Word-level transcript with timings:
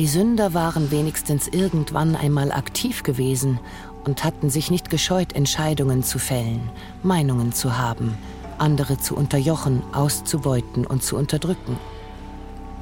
Die 0.00 0.06
Sünder 0.06 0.54
waren 0.54 0.90
wenigstens 0.90 1.46
irgendwann 1.46 2.16
einmal 2.16 2.52
aktiv 2.52 3.02
gewesen 3.02 3.60
und 4.06 4.24
hatten 4.24 4.48
sich 4.48 4.70
nicht 4.70 4.88
gescheut, 4.88 5.34
Entscheidungen 5.34 6.02
zu 6.02 6.18
fällen, 6.18 6.70
Meinungen 7.02 7.52
zu 7.52 7.76
haben, 7.76 8.16
andere 8.56 8.96
zu 8.96 9.14
unterjochen, 9.14 9.82
auszubeuten 9.92 10.86
und 10.86 11.02
zu 11.02 11.18
unterdrücken. 11.18 11.76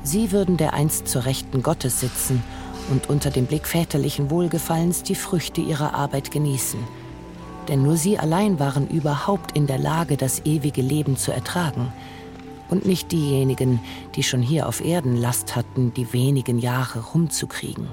Sie 0.04 0.31
würden 0.31 0.57
dereinst 0.57 1.09
zur 1.09 1.25
Rechten 1.25 1.61
Gottes 1.64 1.99
sitzen 1.99 2.41
und 2.89 3.11
unter 3.11 3.30
dem 3.30 3.46
Blick 3.46 3.66
väterlichen 3.66 4.30
Wohlgefallens 4.30 5.03
die 5.03 5.16
Früchte 5.16 5.61
ihrer 5.61 5.95
Arbeit 5.95 6.30
genießen. 6.30 6.79
Denn 7.66 7.82
nur 7.82 7.96
sie 7.96 8.16
allein 8.21 8.61
waren 8.61 8.87
überhaupt 8.87 9.57
in 9.57 9.66
der 9.66 9.79
Lage, 9.79 10.16
das 10.16 10.43
ewige 10.45 10.82
Leben 10.82 11.16
zu 11.16 11.32
ertragen. 11.32 11.93
Und 12.68 12.85
nicht 12.85 13.13
diejenigen, 13.13 13.81
die 14.14 14.22
schon 14.22 14.43
hier 14.43 14.68
auf 14.68 14.85
Erden 14.85 15.17
Last 15.17 15.57
hatten, 15.57 15.95
die 15.95 16.13
wenigen 16.13 16.58
Jahre 16.58 17.00
rumzukriegen. 17.00 17.89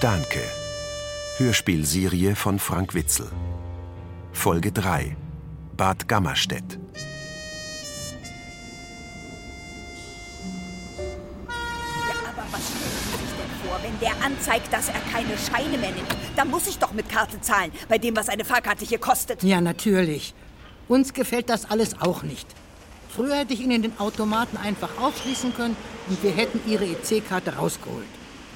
Starnke. 0.00 0.40
Hörspielserie 1.36 2.34
von 2.34 2.58
Frank 2.58 2.94
Witzel. 2.94 3.30
Folge 4.32 4.72
3. 4.72 5.14
Bad 5.76 6.08
Gammerstedt. 6.08 6.79
Anzeigt, 14.50 14.72
dass 14.72 14.88
er 14.88 15.00
keine 15.12 15.36
Scheine 15.38 15.78
mehr 15.78 15.92
nimmt? 15.92 16.08
Dann 16.36 16.50
muss 16.50 16.66
ich 16.66 16.78
doch 16.78 16.92
mit 16.92 17.08
Karte 17.08 17.40
zahlen, 17.40 17.72
bei 17.88 17.98
dem, 17.98 18.16
was 18.16 18.28
eine 18.28 18.44
Fahrkarte 18.44 18.84
hier 18.84 18.98
kostet. 18.98 19.42
Ja, 19.42 19.60
natürlich. 19.60 20.34
Uns 20.88 21.12
gefällt 21.12 21.48
das 21.48 21.70
alles 21.70 22.00
auch 22.00 22.22
nicht. 22.22 22.46
Früher 23.14 23.36
hätte 23.36 23.54
ich 23.54 23.60
Ihnen 23.60 23.82
den 23.82 23.98
Automaten 23.98 24.56
einfach 24.56 24.90
aufschließen 25.00 25.54
können 25.54 25.76
und 26.08 26.22
wir 26.22 26.32
hätten 26.32 26.60
Ihre 26.70 26.84
EC-Karte 26.84 27.56
rausgeholt. 27.56 28.06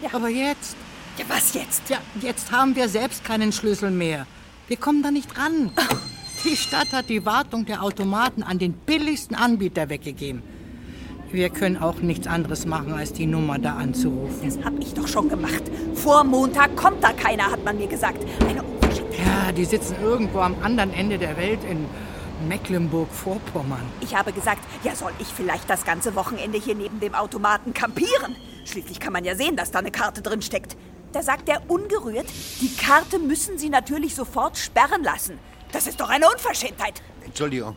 Ja. 0.02 0.10
Aber 0.12 0.28
jetzt, 0.28 0.76
Ja, 1.18 1.24
was 1.28 1.54
jetzt? 1.54 1.88
ja, 1.88 1.98
jetzt 2.20 2.50
haben 2.50 2.74
wir 2.76 2.88
selbst 2.88 3.24
keinen 3.24 3.52
Schlüssel 3.52 3.90
mehr. 3.90 4.26
Wir 4.68 4.76
kommen 4.76 5.02
da 5.02 5.10
nicht 5.10 5.36
ran. 5.38 5.70
Die 6.44 6.56
Stadt 6.56 6.92
hat 6.92 7.08
die 7.08 7.24
Wartung 7.24 7.64
der 7.64 7.82
Automaten 7.82 8.42
an 8.42 8.58
den 8.58 8.74
billigsten 8.74 9.34
Anbieter 9.34 9.88
weggegeben. 9.88 10.42
Wir 11.34 11.50
können 11.50 11.78
auch 11.78 11.96
nichts 11.96 12.28
anderes 12.28 12.64
machen, 12.64 12.92
als 12.92 13.12
die 13.12 13.27
Nummer 13.27 13.58
da 13.58 13.74
anzurufen. 13.74 14.38
Das 14.44 14.64
hab 14.64 14.78
ich 14.78 14.94
doch 14.94 15.08
schon 15.08 15.28
gemacht. 15.28 15.64
Vor 15.94 16.22
Montag 16.22 16.77
kommt 16.77 17.02
da 17.02 17.12
keiner, 17.12 17.50
hat 17.50 17.64
man 17.64 17.77
mir 17.77 17.88
gesagt. 17.88 18.24
Eine 18.48 18.62
Unverschämtheit. 18.62 19.18
Ja, 19.18 19.50
die 19.50 19.64
sitzen 19.64 19.96
irgendwo 20.00 20.38
am 20.38 20.55
anderen 20.62 20.94
Ende 20.94 21.18
der 21.18 21.36
Welt 21.36 21.58
in 21.68 21.86
Mecklenburg-Vorpommern. 22.46 23.82
Ich 24.00 24.14
habe 24.14 24.32
gesagt, 24.32 24.60
ja, 24.84 24.94
soll 24.94 25.10
ich 25.18 25.27
vielleicht 25.27 25.68
das 25.68 25.84
ganze 25.84 26.14
Wochenende 26.14 26.56
hier 26.56 26.77
neben 26.77 27.00
dem 27.00 27.16
Automaten 27.16 27.74
kampieren? 27.74 28.36
Schließlich 28.64 29.00
kann 29.00 29.12
man 29.12 29.24
ja 29.24 29.34
sehen, 29.34 29.56
dass 29.56 29.72
da 29.72 29.80
eine 29.80 29.90
Karte 29.90 30.22
drin 30.22 30.40
steckt. 30.40 30.77
Da 31.10 31.24
sagt 31.24 31.48
er 31.48 31.68
ungerührt, 31.68 32.27
die 32.60 32.77
Karte 32.77 33.18
müssen 33.18 33.58
Sie 33.58 33.70
natürlich 33.70 34.14
sofort 34.14 34.56
sperren 34.56 35.02
lassen. 35.02 35.40
Das 35.72 35.88
ist 35.88 36.00
doch 36.00 36.10
eine 36.10 36.27
Unverschämtheit. 36.28 37.02
Entschuldigung. 37.24 37.74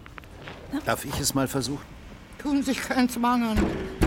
Darf 0.85 1.05
ich 1.05 1.19
es 1.19 1.33
mal 1.33 1.47
versuchen? 1.47 1.97
Tun 2.41 2.61
sich 2.61 2.81
keinen 2.81 3.09
Zwang 3.09 3.43
an. 3.43 3.57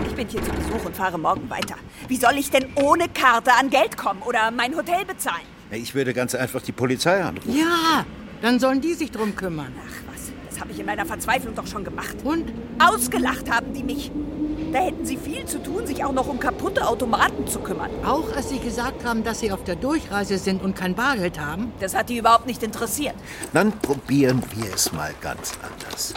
Ich 0.07 0.15
bin 0.15 0.27
hier 0.27 0.41
zu 0.41 0.51
Besuch 0.51 0.85
und 0.85 0.95
fahre 0.95 1.17
morgen 1.17 1.49
weiter. 1.49 1.75
Wie 2.07 2.15
soll 2.15 2.37
ich 2.37 2.49
denn 2.49 2.65
ohne 2.75 3.09
Karte 3.09 3.51
an 3.53 3.69
Geld 3.69 3.97
kommen 3.97 4.21
oder 4.21 4.51
mein 4.51 4.75
Hotel 4.75 5.05
bezahlen? 5.05 5.43
Ich 5.69 5.95
würde 5.95 6.13
ganz 6.13 6.33
einfach 6.35 6.61
die 6.61 6.71
Polizei 6.71 7.21
anrufen. 7.21 7.53
Ja, 7.55 8.05
dann 8.41 8.59
sollen 8.59 8.81
die 8.81 8.93
sich 8.93 9.11
drum 9.11 9.35
kümmern. 9.35 9.73
Ach 9.79 10.13
was, 10.13 10.31
das 10.49 10.59
habe 10.61 10.71
ich 10.71 10.79
in 10.79 10.85
meiner 10.85 11.05
Verzweiflung 11.05 11.55
doch 11.55 11.67
schon 11.67 11.83
gemacht. 11.83 12.15
Und? 12.23 12.51
Ausgelacht 12.79 13.49
haben 13.51 13.73
die 13.73 13.83
mich. 13.83 14.11
Da 14.71 14.79
hätten 14.79 15.05
sie 15.05 15.17
viel 15.17 15.45
zu 15.45 15.61
tun, 15.61 15.85
sich 15.85 16.03
auch 16.03 16.13
noch 16.13 16.27
um 16.27 16.39
kaputte 16.39 16.87
Automaten 16.87 17.45
zu 17.47 17.59
kümmern. 17.59 17.91
Auch 18.05 18.33
als 18.35 18.49
sie 18.49 18.59
gesagt 18.59 19.03
haben, 19.03 19.25
dass 19.25 19.41
sie 19.41 19.51
auf 19.51 19.65
der 19.65 19.75
Durchreise 19.75 20.37
sind 20.37 20.63
und 20.63 20.75
kein 20.75 20.95
Bargeld 20.95 21.39
haben? 21.39 21.73
Das 21.81 21.93
hat 21.93 22.07
die 22.07 22.17
überhaupt 22.17 22.47
nicht 22.47 22.63
interessiert. 22.63 23.15
Dann 23.51 23.73
probieren 23.79 24.41
wir 24.55 24.73
es 24.73 24.93
mal 24.93 25.13
ganz 25.19 25.53
anders. 25.61 26.13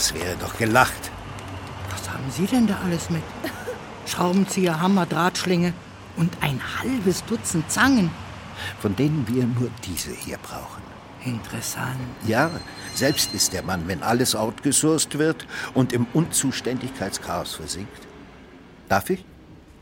Das 0.00 0.14
wäre 0.14 0.34
doch 0.40 0.56
gelacht. 0.56 1.10
Was 1.90 2.08
haben 2.08 2.24
Sie 2.30 2.46
denn 2.46 2.66
da 2.66 2.78
alles 2.82 3.10
mit? 3.10 3.22
Schraubenzieher, 4.06 4.80
Hammer, 4.80 5.04
Drahtschlinge 5.04 5.74
und 6.16 6.32
ein 6.40 6.58
halbes 6.78 7.22
Dutzend 7.26 7.70
Zangen. 7.70 8.10
Von 8.80 8.96
denen 8.96 9.28
wir 9.28 9.44
nur 9.44 9.70
diese 9.84 10.12
hier 10.12 10.38
brauchen. 10.38 10.82
Interessant. 11.26 12.00
Ja, 12.26 12.50
selbst 12.94 13.34
ist 13.34 13.52
der 13.52 13.62
Mann, 13.62 13.88
wenn 13.88 14.02
alles 14.02 14.34
outgesourced 14.34 15.18
wird 15.18 15.46
und 15.74 15.92
im 15.92 16.06
Unzuständigkeitschaos 16.14 17.56
versinkt. 17.56 18.08
Darf 18.88 19.10
ich? 19.10 19.22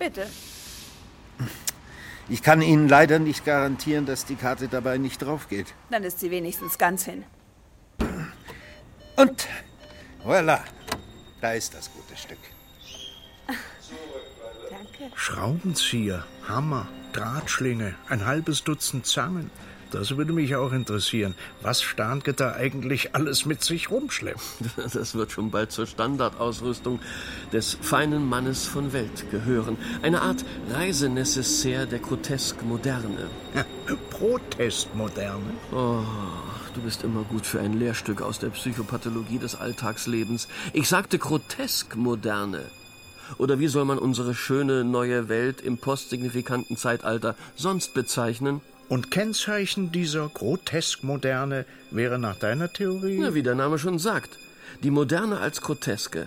Bitte. 0.00 0.26
Ich 2.28 2.42
kann 2.42 2.60
Ihnen 2.60 2.88
leider 2.88 3.20
nicht 3.20 3.44
garantieren, 3.44 4.04
dass 4.04 4.24
die 4.24 4.34
Karte 4.34 4.66
dabei 4.66 4.98
nicht 4.98 5.22
draufgeht. 5.22 5.74
Dann 5.90 6.02
ist 6.02 6.18
sie 6.18 6.32
wenigstens 6.32 6.76
ganz 6.76 7.04
hin. 7.04 7.22
Und 9.14 9.46
voilà, 10.28 10.62
da 11.40 11.52
ist 11.54 11.72
das 11.72 11.90
gute 11.90 12.14
Stück. 12.14 12.38
Danke. 14.68 15.16
Schraubenzieher, 15.16 16.22
Hammer, 16.46 16.86
Drahtschlinge, 17.14 17.94
ein 18.10 18.26
halbes 18.26 18.62
Dutzend 18.62 19.06
Zangen. 19.06 19.50
Das 19.90 20.16
würde 20.16 20.32
mich 20.32 20.54
auch 20.54 20.72
interessieren, 20.72 21.34
was 21.62 21.82
Starnke 21.82 22.34
da 22.34 22.52
eigentlich 22.52 23.14
alles 23.14 23.46
mit 23.46 23.62
sich 23.62 23.90
rumschleppt. 23.90 24.40
Das 24.92 25.14
wird 25.14 25.32
schon 25.32 25.50
bald 25.50 25.70
zur 25.72 25.86
Standardausrüstung 25.86 27.00
des 27.52 27.78
feinen 27.80 28.28
Mannes 28.28 28.66
von 28.66 28.92
Welt 28.92 29.30
gehören. 29.30 29.76
Eine 30.02 30.22
Art 30.22 30.44
Reisenecessaire 30.70 31.86
der 31.86 31.98
grotesk 31.98 32.62
Moderne. 32.64 33.28
Protestmoderne. 34.10 35.52
Oh, 35.72 36.02
du 36.74 36.80
bist 36.82 37.04
immer 37.04 37.22
gut 37.22 37.46
für 37.46 37.60
ein 37.60 37.78
Lehrstück 37.78 38.22
aus 38.22 38.38
der 38.38 38.48
Psychopathologie 38.48 39.38
des 39.38 39.54
Alltagslebens. 39.54 40.48
Ich 40.72 40.88
sagte 40.88 41.18
grotesk 41.18 41.96
Moderne. 41.96 42.64
Oder 43.36 43.58
wie 43.58 43.68
soll 43.68 43.84
man 43.84 43.98
unsere 43.98 44.34
schöne 44.34 44.84
neue 44.84 45.28
Welt 45.28 45.60
im 45.60 45.78
postsignifikanten 45.78 46.76
Zeitalter 46.76 47.36
sonst 47.56 47.94
bezeichnen? 47.94 48.60
Und 48.88 49.10
Kennzeichen 49.10 49.92
dieser 49.92 50.28
Grotesk-Moderne 50.28 51.66
wäre 51.90 52.18
nach 52.18 52.36
deiner 52.36 52.72
Theorie? 52.72 53.18
Na, 53.18 53.34
wie 53.34 53.42
der 53.42 53.54
Name 53.54 53.78
schon 53.78 53.98
sagt. 53.98 54.38
Die 54.82 54.90
Moderne 54.90 55.40
als 55.40 55.60
Groteske. 55.60 56.26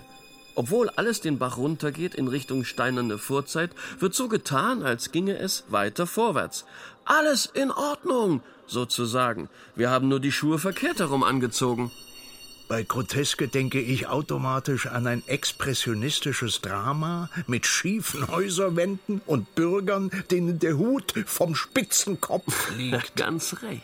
Obwohl 0.54 0.88
alles 0.90 1.20
den 1.20 1.38
Bach 1.38 1.56
runtergeht 1.56 2.14
in 2.14 2.28
Richtung 2.28 2.64
steinerne 2.64 3.18
Vorzeit, 3.18 3.70
wird 3.98 4.14
so 4.14 4.28
getan, 4.28 4.82
als 4.82 5.10
ginge 5.10 5.38
es 5.38 5.64
weiter 5.70 6.06
vorwärts. 6.06 6.64
Alles 7.04 7.46
in 7.46 7.72
Ordnung, 7.72 8.42
sozusagen. 8.66 9.48
Wir 9.74 9.90
haben 9.90 10.08
nur 10.08 10.20
die 10.20 10.32
Schuhe 10.32 10.58
verkehrt 10.58 11.00
herum 11.00 11.24
angezogen. 11.24 11.90
Bei 12.72 12.84
Groteske 12.84 13.48
denke 13.48 13.82
ich 13.82 14.06
automatisch 14.06 14.86
an 14.86 15.06
ein 15.06 15.22
expressionistisches 15.26 16.62
Drama 16.62 17.28
mit 17.46 17.66
schiefen 17.66 18.28
Häuserwänden 18.28 19.20
und 19.26 19.54
Bürgern, 19.54 20.10
denen 20.30 20.58
der 20.58 20.78
Hut 20.78 21.12
vom 21.26 21.54
spitzen 21.54 22.22
Kopf 22.22 22.70
liegt. 22.78 23.14
Ganz 23.14 23.56
recht. 23.60 23.82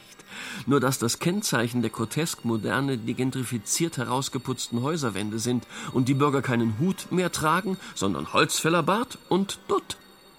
Nur 0.64 0.80
dass 0.80 0.98
das 0.98 1.18
Kennzeichen 1.18 1.82
der 1.82 1.90
grotesk-moderne 1.90 2.96
die 2.96 3.12
gentrifiziert 3.12 3.98
herausgeputzten 3.98 4.80
Häuserwände 4.80 5.38
sind 5.38 5.66
und 5.92 6.08
die 6.08 6.14
Bürger 6.14 6.40
keinen 6.40 6.78
Hut 6.78 7.12
mehr 7.12 7.30
tragen, 7.30 7.76
sondern 7.94 8.32
Holzfällerbart 8.32 9.18
und 9.28 9.58
Dutt. 9.68 9.98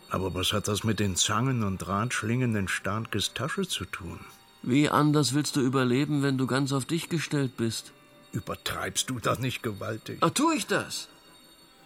Aber 0.09 0.33
was 0.33 0.53
hat 0.53 0.67
das 0.67 0.83
mit 0.83 0.99
den 0.99 1.15
Zangen 1.15 1.61
und 1.61 1.77
Drahtschlingen 1.77 2.55
in 2.55 2.67
Starnkes 2.67 3.35
Tasche 3.35 3.67
zu 3.67 3.85
tun? 3.85 4.19
Wie 4.63 4.89
anders 4.89 5.35
willst 5.35 5.55
du 5.55 5.61
überleben, 5.61 6.23
wenn 6.23 6.39
du 6.39 6.47
ganz 6.47 6.73
auf 6.73 6.85
dich 6.85 7.09
gestellt 7.09 7.55
bist? 7.55 7.93
Übertreibst 8.31 9.09
du 9.09 9.19
das 9.19 9.39
nicht 9.39 9.63
gewaltig? 9.63 10.19
Ach, 10.21 10.29
tue 10.29 10.55
ich 10.55 10.67
das? 10.67 11.07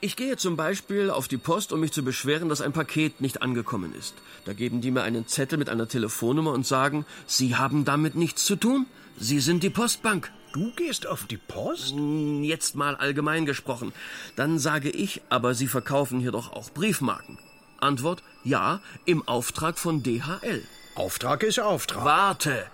Ich 0.01 0.18
gehe 0.18 0.36
zum 0.36 0.57
Beispiel 0.57 1.10
auf 1.10 1.30
die 1.30 1.38
Post, 1.38 1.72
um 1.72 1.80
mich 1.80 1.94
zu 1.94 2.04
beschweren, 2.04 2.50
dass 2.50 2.60
ein 2.60 2.74
Paket 2.74 3.22
nicht 3.22 3.42
angekommen 3.42 3.95
ist. 3.98 4.16
Da 4.44 4.51
geben 4.51 4.81
die 4.81 4.92
mir 4.92 5.04
einen 5.04 5.28
Zettel 5.28 5.57
mit 5.57 5.69
einer 5.69 5.88
Telefonnummer 5.88 6.51
und 6.51 6.68
sagen, 6.68 7.06
Sie 7.25 7.56
haben 7.56 7.86
damit 7.86 8.16
nichts 8.16 8.44
zu 8.44 8.57
tun. 8.57 8.86
Sie 9.18 9.40
sind 9.40 9.63
die 9.63 9.69
Postbank. 9.69 10.30
Du 10.51 10.72
gehst 10.75 11.07
auf 11.07 11.25
die 11.25 11.38
Post? 11.38 11.95
Jetzt 12.42 12.75
mal 12.75 12.98
allgemein 12.98 13.45
gesprochen. 13.45 13.94
Dann 14.36 14.60
sage 14.60 14.90
ich, 14.90 15.22
aber 15.30 15.56
Sie 15.56 15.68
verkaufen 15.68 16.19
hier 16.19 16.34
doch 16.34 16.51
auch 16.51 16.69
Briefmarken. 16.72 17.40
Antwort, 17.80 18.24
ja, 18.44 18.81
im 19.06 19.25
Auftrag 19.25 19.80
von 19.80 20.04
DHL. 20.04 20.63
Auftrag 20.95 21.44
ist 21.44 21.60
Auftrag. 21.60 22.04
Warte! 22.04 22.66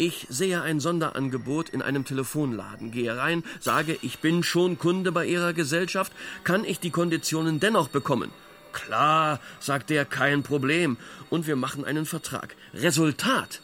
Ich 0.00 0.26
sehe 0.30 0.62
ein 0.62 0.80
Sonderangebot 0.80 1.68
in 1.68 1.82
einem 1.82 2.06
Telefonladen, 2.06 2.90
gehe 2.90 3.14
rein, 3.14 3.44
sage, 3.60 3.98
ich 4.00 4.20
bin 4.20 4.42
schon 4.42 4.78
Kunde 4.78 5.12
bei 5.12 5.26
Ihrer 5.26 5.52
Gesellschaft, 5.52 6.10
kann 6.42 6.64
ich 6.64 6.80
die 6.80 6.88
Konditionen 6.90 7.60
dennoch 7.60 7.88
bekommen? 7.88 8.30
Klar, 8.72 9.40
sagt 9.58 9.90
er, 9.90 10.06
kein 10.06 10.42
Problem. 10.42 10.96
Und 11.28 11.46
wir 11.46 11.54
machen 11.54 11.84
einen 11.84 12.06
Vertrag. 12.06 12.56
Resultat. 12.72 13.60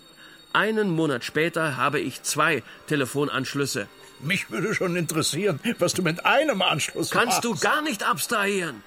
Einen 0.52 0.90
Monat 0.90 1.24
später 1.24 1.78
habe 1.78 2.00
ich 2.00 2.22
zwei 2.22 2.62
Telefonanschlüsse. 2.86 3.88
Mich 4.20 4.50
würde 4.50 4.74
schon 4.74 4.94
interessieren, 4.94 5.58
was 5.78 5.94
du 5.94 6.02
mit 6.02 6.26
einem 6.26 6.60
Anschluss 6.60 7.12
Kannst 7.12 7.28
machst. 7.28 7.44
du 7.44 7.56
gar 7.56 7.80
nicht 7.80 8.06
abstrahieren. 8.06 8.82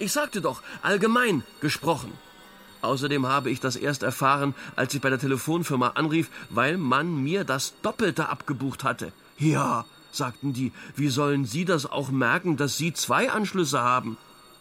Ich 0.00 0.10
sagte 0.10 0.40
doch, 0.40 0.60
allgemein 0.82 1.44
gesprochen. 1.60 2.12
Außerdem 2.82 3.26
habe 3.26 3.50
ich 3.50 3.60
das 3.60 3.76
erst 3.76 4.02
erfahren, 4.02 4.54
als 4.76 4.94
ich 4.94 5.00
bei 5.00 5.10
der 5.10 5.18
Telefonfirma 5.18 5.90
anrief, 5.90 6.30
weil 6.48 6.78
man 6.78 7.22
mir 7.22 7.44
das 7.44 7.74
Doppelte 7.82 8.28
abgebucht 8.28 8.84
hatte. 8.84 9.12
Ja, 9.38 9.84
sagten 10.12 10.52
die, 10.52 10.72
wie 10.96 11.08
sollen 11.08 11.44
Sie 11.44 11.64
das 11.64 11.90
auch 11.90 12.10
merken, 12.10 12.56
dass 12.56 12.76
Sie 12.76 12.92
zwei 12.92 13.30
Anschlüsse 13.30 13.80
haben? 13.80 14.16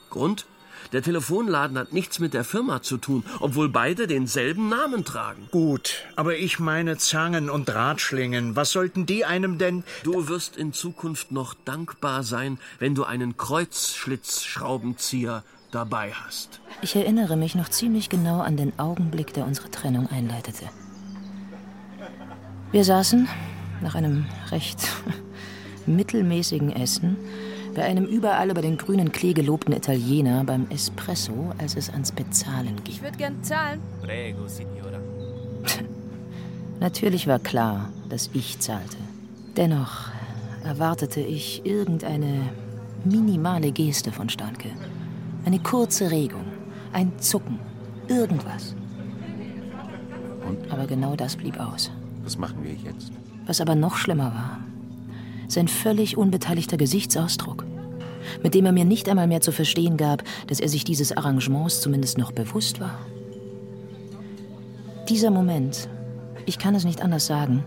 Grund? 0.10 0.45
Der 0.92 1.04
Telefonladen 1.04 1.77
hat 1.77 1.94
nichts 1.94 2.18
mit 2.19 2.33
der 2.33 2.44
Firma 2.44 2.81
zu 2.81 2.98
tun, 2.98 3.24
obwohl 3.39 3.69
beide 3.69 4.07
denselben 4.07 4.68
Namen 4.69 5.06
tragen. 5.06 5.48
Gut, 5.51 6.07
aber 6.16 6.38
ich 6.38 6.57
meine 6.60 6.98
Zangen 6.98 7.48
und 7.50 7.69
Drahtschlingen. 7.69 8.56
Was 8.56 8.71
sollten 8.71 9.06
die 9.06 9.24
einem 9.25 9.60
denn? 9.60 9.83
Du 10.04 10.30
wirst 10.30 10.57
in 10.57 10.74
Zukunft 10.74 11.31
noch 11.31 11.54
dankbar 11.66 12.24
sein, 12.24 12.57
wenn 12.80 12.95
du 12.95 13.04
einen 13.04 13.38
Kreuzschlitzschraubenzieher 13.38 15.44
dabei 15.71 16.12
hast. 16.12 16.62
Ich 16.81 16.95
erinnere 16.95 17.36
mich 17.36 17.56
noch 17.56 17.69
ziemlich 17.69 18.10
genau 18.10 18.39
an 18.39 18.57
den 18.57 18.77
Augenblick, 18.80 19.33
der 19.33 19.45
unsere 19.45 19.69
Trennung 19.69 20.07
einleitete. 20.07 20.66
Wir 22.71 22.83
saßen 22.83 23.27
nach 23.81 23.95
einem 23.95 24.25
recht 24.51 24.88
mittelmäßigen 25.86 26.71
Essen 26.71 27.18
bei 27.75 27.83
einem 27.83 28.06
überall 28.06 28.50
über 28.50 28.62
den 28.62 28.77
grünen 28.77 29.12
Klee 29.12 29.33
gelobten 29.33 29.74
Italiener 29.74 30.44
beim 30.44 30.68
Espresso, 30.69 31.54
als 31.57 31.75
es 31.75 31.89
ans 31.89 32.12
Bezahlen 32.12 32.75
ging. 32.83 32.95
Ich 32.95 33.01
würde 33.01 33.18
gern 33.18 33.44
zahlen. 33.44 33.80
Prego, 34.01 34.48
Signora. 34.48 35.00
Natürlich 36.80 37.27
war 37.27 37.39
klar, 37.39 37.89
dass 38.10 38.30
ich 38.33 38.60
zahlte. 38.60 38.98
Dennoch 39.56 40.10
erwartete 40.63 41.21
ich 41.21 41.66
irgendeine 41.66 42.50
minimale 43.04 43.71
Geste 43.71 44.12
von 44.12 44.30
Stanke. 44.30 44.69
Eine 45.46 45.60
kurze 45.60 46.12
Regung, 46.12 46.46
ein 46.94 47.18
Zucken, 47.20 47.60
irgendwas. 48.08 48.76
Und? 50.48 50.72
Aber 50.72 50.86
genau 50.86 51.16
das 51.16 51.36
blieb 51.36 51.60
aus. 51.60 51.92
Was 52.24 52.38
machen 52.38 52.64
wir 52.64 52.74
jetzt? 52.74 53.12
Was 53.46 53.62
aber 53.62 53.76
noch 53.76 53.96
schlimmer 53.96 54.34
war, 54.34 54.60
sein 55.48 55.68
völlig 55.68 56.18
unbeteiligter 56.18 56.78
Gesichtsausdruck, 56.78 57.66
mit 58.44 58.54
dem 58.54 58.66
er 58.66 58.72
mir 58.72 58.86
nicht 58.86 59.10
einmal 59.10 59.28
mehr 59.28 59.42
zu 59.42 59.52
verstehen 59.52 59.98
gab, 59.98 60.24
dass 60.48 60.60
er 60.60 60.70
sich 60.70 60.84
dieses 60.84 61.16
Arrangements 61.16 61.82
zumindest 61.82 62.18
noch 62.18 62.32
bewusst 62.32 62.80
war. 62.80 63.00
Dieser 65.08 65.32
Moment, 65.32 65.90
ich 66.46 66.60
kann 66.60 66.76
es 66.76 66.84
nicht 66.84 67.02
anders 67.02 67.26
sagen, 67.26 67.64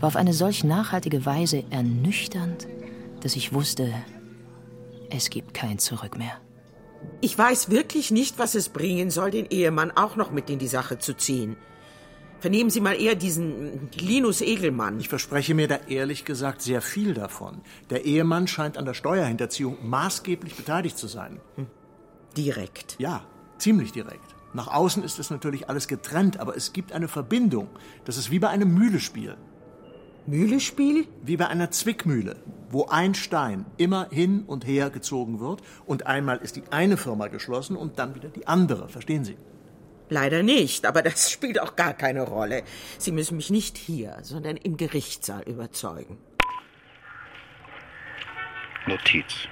war 0.00 0.06
auf 0.06 0.16
eine 0.16 0.32
solch 0.32 0.64
nachhaltige 0.64 1.26
Weise 1.26 1.64
ernüchternd, 1.70 2.66
dass 3.20 3.36
ich 3.36 3.52
wusste, 3.52 3.92
es 5.10 5.28
gibt 5.28 5.52
kein 5.52 5.78
Zurück 5.78 6.16
mehr. 6.16 6.40
Ich 7.20 7.36
weiß 7.36 7.70
wirklich 7.70 8.10
nicht, 8.10 8.38
was 8.38 8.54
es 8.54 8.68
bringen 8.68 9.10
soll, 9.10 9.30
den 9.30 9.46
Ehemann 9.46 9.90
auch 9.90 10.16
noch 10.16 10.30
mit 10.30 10.50
in 10.50 10.58
die 10.58 10.68
Sache 10.68 10.98
zu 10.98 11.16
ziehen. 11.16 11.56
Vernehmen 12.40 12.70
Sie 12.70 12.80
mal 12.80 13.00
eher 13.00 13.16
diesen 13.16 13.90
Linus 13.98 14.40
Egelmann. 14.40 15.00
Ich 15.00 15.08
verspreche 15.08 15.54
mir 15.54 15.66
da 15.66 15.80
ehrlich 15.88 16.24
gesagt 16.24 16.62
sehr 16.62 16.80
viel 16.80 17.14
davon. 17.14 17.62
Der 17.90 18.04
Ehemann 18.04 18.46
scheint 18.46 18.78
an 18.78 18.84
der 18.84 18.94
Steuerhinterziehung 18.94 19.76
maßgeblich 19.82 20.54
beteiligt 20.54 20.96
zu 20.96 21.08
sein. 21.08 21.40
Hm. 21.56 21.66
Direkt. 22.36 22.94
Ja, 23.00 23.24
ziemlich 23.58 23.90
direkt. 23.90 24.36
Nach 24.54 24.68
außen 24.68 25.02
ist 25.02 25.18
es 25.18 25.30
natürlich 25.30 25.68
alles 25.68 25.88
getrennt, 25.88 26.38
aber 26.38 26.56
es 26.56 26.72
gibt 26.72 26.92
eine 26.92 27.08
Verbindung. 27.08 27.68
Das 28.04 28.16
ist 28.16 28.30
wie 28.30 28.38
bei 28.38 28.48
einem 28.48 28.72
Mühlespiel. 28.72 29.36
Mühlespiel? 30.26 31.08
Wie 31.22 31.36
bei 31.36 31.48
einer 31.48 31.70
Zwickmühle, 31.70 32.36
wo 32.70 32.86
ein 32.86 33.14
Stein 33.14 33.66
immer 33.76 34.08
hin 34.10 34.44
und 34.46 34.66
her 34.66 34.90
gezogen 34.90 35.40
wird 35.40 35.62
und 35.86 36.06
einmal 36.06 36.38
ist 36.38 36.56
die 36.56 36.64
eine 36.70 36.96
Firma 36.96 37.28
geschlossen 37.28 37.76
und 37.76 37.98
dann 37.98 38.14
wieder 38.14 38.28
die 38.28 38.46
andere. 38.46 38.88
Verstehen 38.88 39.24
Sie? 39.24 39.36
Leider 40.10 40.42
nicht, 40.42 40.86
aber 40.86 41.02
das 41.02 41.30
spielt 41.32 41.60
auch 41.60 41.76
gar 41.76 41.94
keine 41.94 42.22
Rolle. 42.22 42.62
Sie 42.98 43.12
müssen 43.12 43.36
mich 43.36 43.50
nicht 43.50 43.76
hier, 43.76 44.16
sondern 44.22 44.56
im 44.56 44.76
Gerichtssaal 44.76 45.42
überzeugen. 45.42 46.18
Notiz. 48.86 49.48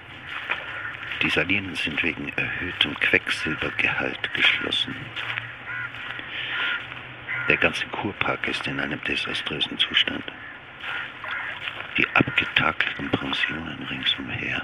Die 1.23 1.31
Salinen 1.31 1.75
sind 1.75 2.03
wegen 2.03 2.29
erhöhtem 2.37 2.95
Quecksilbergehalt 3.01 4.35
geschlossen. 4.35 4.95
Der 7.49 7.57
ganze 7.57 7.87
Kurpark 7.87 8.47
ist 8.49 8.67
in 8.67 8.81
einem 8.81 9.03
desaströsen 9.05 9.79
Zustand. 9.79 10.25
Die 11.97 12.07
abgetakelten 12.15 13.11
Pensionen 13.11 13.83
ringsumher. 13.85 14.63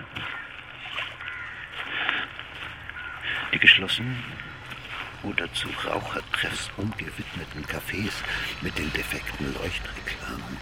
Die 3.53 3.59
geschlossenen 3.59 4.23
oder 5.23 5.51
zu 5.55 5.69
Rauchertreffs 5.87 6.71
umgewidmeten 6.77 7.65
Cafés 7.65 8.13
mit 8.61 8.77
den 8.77 8.93
defekten 8.93 9.55
Leuchtreklamen. 9.55 10.59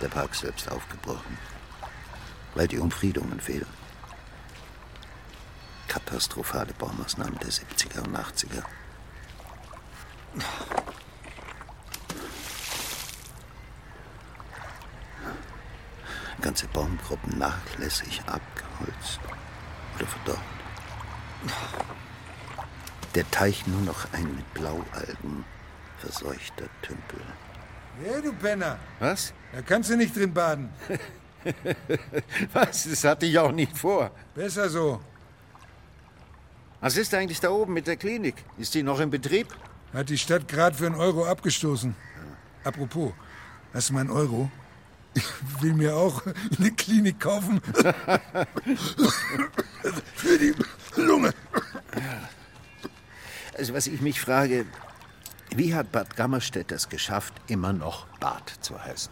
Der 0.00 0.08
Park 0.08 0.36
selbst 0.36 0.70
aufgebrochen, 0.70 1.36
weil 2.54 2.68
die 2.68 2.78
Umfriedungen 2.78 3.40
fehlen. 3.40 3.66
Katastrophale 5.88 6.74
Baumaßnahmen 6.74 7.38
der 7.40 7.50
70er 7.50 8.06
und 8.06 8.16
80er. 8.16 8.62
Ganze 16.58 16.74
Baumgruppen 16.74 17.38
nachlässig 17.38 18.20
abgeholzt 18.26 19.20
oder 19.94 20.06
verdorrt. 20.08 20.40
Der 23.14 23.30
Teich 23.30 23.64
nur 23.68 23.80
noch 23.82 24.12
ein 24.12 24.24
mit 24.34 24.54
Blaualgen 24.54 25.44
verseuchter 25.98 26.64
Tümpel. 26.82 27.20
Ja, 28.04 28.20
du 28.20 28.32
Penner. 28.32 28.76
Was? 28.98 29.32
Da 29.52 29.62
kannst 29.62 29.90
du 29.90 29.96
nicht 29.96 30.16
drin 30.16 30.34
baden. 30.34 30.70
Was? 32.52 32.90
Das 32.90 33.04
hatte 33.04 33.26
ich 33.26 33.38
auch 33.38 33.52
nicht 33.52 33.78
vor. 33.78 34.10
Besser 34.34 34.68
so. 34.68 35.00
Was 36.80 36.96
ist 36.96 37.14
eigentlich 37.14 37.38
da 37.38 37.50
oben 37.50 37.72
mit 37.72 37.86
der 37.86 37.96
Klinik? 37.96 38.34
Ist 38.56 38.74
die 38.74 38.82
noch 38.82 38.98
in 38.98 39.10
Betrieb? 39.10 39.46
Hat 39.92 40.08
die 40.08 40.18
Stadt 40.18 40.48
gerade 40.48 40.74
für 40.74 40.86
einen 40.86 40.96
Euro 40.96 41.24
abgestoßen. 41.24 41.94
Apropos, 42.64 43.12
hast 43.72 43.90
du 43.90 43.94
mal 43.94 44.00
einen 44.00 44.10
Euro? 44.10 44.50
Ich 45.18 45.62
will 45.62 45.74
mir 45.74 45.96
auch 45.96 46.22
eine 46.58 46.70
Klinik 46.70 47.18
kaufen. 47.18 47.60
für 50.14 50.38
die 50.38 50.54
Lunge. 50.94 51.34
Also 53.56 53.74
was 53.74 53.88
ich 53.88 54.00
mich 54.00 54.20
frage, 54.20 54.64
wie 55.56 55.74
hat 55.74 55.90
Bad 55.90 56.14
Gammerstedt 56.14 56.70
es 56.70 56.88
geschafft, 56.88 57.34
immer 57.48 57.72
noch 57.72 58.06
Bad 58.20 58.48
zu 58.60 58.80
heißen? 58.80 59.10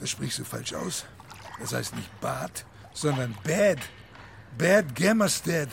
Das 0.00 0.08
sprichst 0.08 0.38
du 0.38 0.44
falsch 0.44 0.72
aus. 0.72 1.04
Das 1.60 1.74
heißt 1.74 1.96
nicht 1.96 2.20
Bad, 2.22 2.64
sondern 2.94 3.34
Bad. 3.44 3.80
Bad 4.56 4.94
Gammerstedt. 4.94 5.68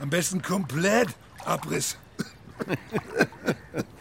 Am 0.00 0.10
besten 0.10 0.42
komplett 0.42 1.10
Abriss. 1.44 1.96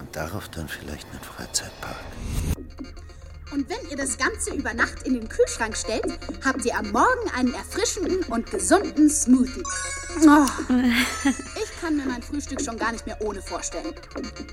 darauf 0.11 0.49
dann 0.49 0.67
vielleicht 0.67 1.07
einen 1.09 1.21
Freizeitpark. 1.21 1.95
Und 3.51 3.69
wenn 3.69 3.89
ihr 3.89 3.97
das 3.97 4.17
Ganze 4.17 4.53
über 4.53 4.73
Nacht 4.73 5.03
in 5.03 5.13
den 5.13 5.27
Kühlschrank 5.27 5.75
stellt, 5.75 6.05
habt 6.43 6.63
ihr 6.63 6.77
am 6.77 6.89
Morgen 6.91 7.29
einen 7.35 7.53
erfrischenden 7.53 8.23
und 8.23 8.49
gesunden 8.49 9.09
Smoothie. 9.09 9.63
Oh, 10.25 10.45
ich 11.61 11.81
kann 11.81 11.97
mir 11.97 12.05
mein 12.05 12.23
Frühstück 12.23 12.61
schon 12.61 12.77
gar 12.77 12.93
nicht 12.93 13.05
mehr 13.05 13.19
ohne 13.21 13.41
vorstellen. 13.41 13.93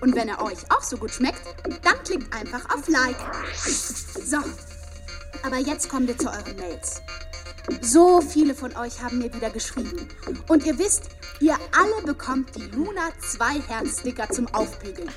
Und 0.01 0.17
wenn 0.17 0.29
er 0.29 0.43
euch 0.43 0.59
auch 0.71 0.83
so 0.83 0.97
gut 0.97 1.13
schmeckt, 1.13 1.43
dann 1.85 2.03
klickt 2.03 2.35
einfach 2.35 2.75
auf 2.75 2.89
Like. 2.89 3.17
So, 3.65 4.39
aber 5.45 5.59
jetzt 5.59 5.89
kommen 5.89 6.09
wir 6.09 6.19
zu 6.19 6.29
euren 6.29 6.57
Mails. 6.57 7.01
So 7.81 8.21
viele 8.21 8.55
von 8.55 8.77
euch 8.77 9.01
haben 9.03 9.19
mir 9.19 9.33
wieder 9.33 9.51
geschrieben. 9.51 10.09
Und 10.49 10.65
ihr 10.67 10.77
wisst, 10.79 11.05
ihr 11.39 11.55
alle 11.77 12.03
bekommt 12.05 12.57
die 12.57 12.67
Luna 12.75 13.11
2 13.21 13.61
Herz-Sticker 13.61 14.29
zum 14.31 14.47
Aufbügeln. 14.55 15.11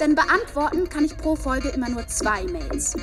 Denn 0.00 0.14
beantworten 0.14 0.88
kann 0.88 1.04
ich 1.04 1.16
pro 1.16 1.36
Folge 1.36 1.68
immer 1.70 1.88
nur 1.88 2.06
zwei 2.08 2.44
Mails. 2.44 2.94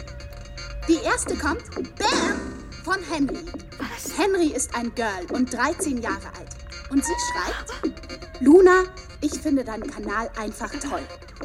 Die 0.88 1.00
erste 1.04 1.36
kommt, 1.36 1.64
bam, 1.98 2.64
von 2.84 3.02
Henry. 3.10 3.46
Was? 3.80 4.18
Henry 4.18 4.48
ist 4.48 4.76
ein 4.76 4.94
Girl 4.96 5.26
und 5.32 5.54
13 5.54 6.02
Jahre 6.02 6.28
alt. 6.38 6.50
Und 6.90 7.04
sie 7.04 7.14
schreibt, 7.32 7.96
Luna, 8.42 8.84
ich 9.22 9.40
finde 9.40 9.64
deinen 9.64 9.90
Kanal 9.90 10.30
einfach 10.38 10.70
toll. 10.72 11.02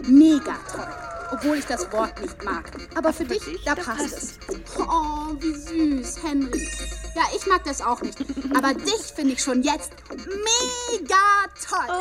Mega 0.07 0.57
toll. 0.71 0.89
obwohl 1.31 1.59
ich 1.59 1.67
das 1.67 1.91
Wort 1.93 2.21
nicht 2.21 2.43
mag. 2.45 2.71
Aber 2.95 3.13
für 3.13 3.25
dich, 3.25 3.43
da 3.65 3.75
passt 3.75 4.17
es. 4.17 4.39
Oh, 4.79 5.35
wie 5.39 5.55
süß, 5.55 6.23
Henry. 6.23 6.69
Ja, 7.15 7.23
ich 7.37 7.47
mag 7.47 7.65
das 7.65 7.81
auch 7.81 8.01
nicht. 8.01 8.19
Aber 8.57 8.75
dich 8.75 9.13
finde 9.15 9.35
ich 9.35 9.43
schon 9.43 9.63
jetzt 9.63 9.93
mega 10.17 11.47
toll. 11.69 11.95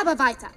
Aber 0.00 0.18
weiter. 0.18 0.48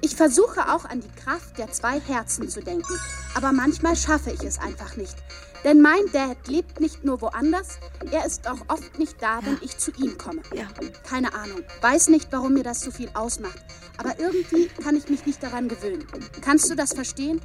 Ich 0.00 0.16
versuche 0.16 0.72
auch 0.72 0.84
an 0.84 1.00
die 1.00 1.20
Kraft 1.22 1.58
der 1.58 1.70
zwei 1.70 2.00
Herzen 2.00 2.48
zu 2.48 2.60
denken, 2.60 2.98
aber 3.34 3.52
manchmal 3.52 3.96
schaffe 3.96 4.30
ich 4.30 4.42
es 4.42 4.58
einfach 4.58 4.96
nicht. 4.96 5.16
Denn 5.64 5.80
mein 5.80 6.10
Dad 6.12 6.48
lebt 6.48 6.80
nicht 6.80 7.04
nur 7.04 7.20
woanders, 7.20 7.78
er 8.10 8.26
ist 8.26 8.48
auch 8.48 8.58
oft 8.68 8.98
nicht 8.98 9.22
da, 9.22 9.38
wenn 9.44 9.58
ich 9.62 9.78
zu 9.78 9.92
ihm 9.92 10.18
komme. 10.18 10.42
Ja. 10.54 10.66
Keine 11.08 11.32
Ahnung, 11.34 11.60
weiß 11.80 12.08
nicht, 12.08 12.28
warum 12.32 12.54
mir 12.54 12.64
das 12.64 12.80
so 12.80 12.90
viel 12.90 13.10
ausmacht, 13.14 13.62
aber 13.96 14.18
irgendwie 14.18 14.66
kann 14.82 14.96
ich 14.96 15.08
mich 15.08 15.24
nicht 15.24 15.42
daran 15.42 15.68
gewöhnen. 15.68 16.04
Kannst 16.40 16.68
du 16.70 16.74
das 16.74 16.92
verstehen? 16.92 17.40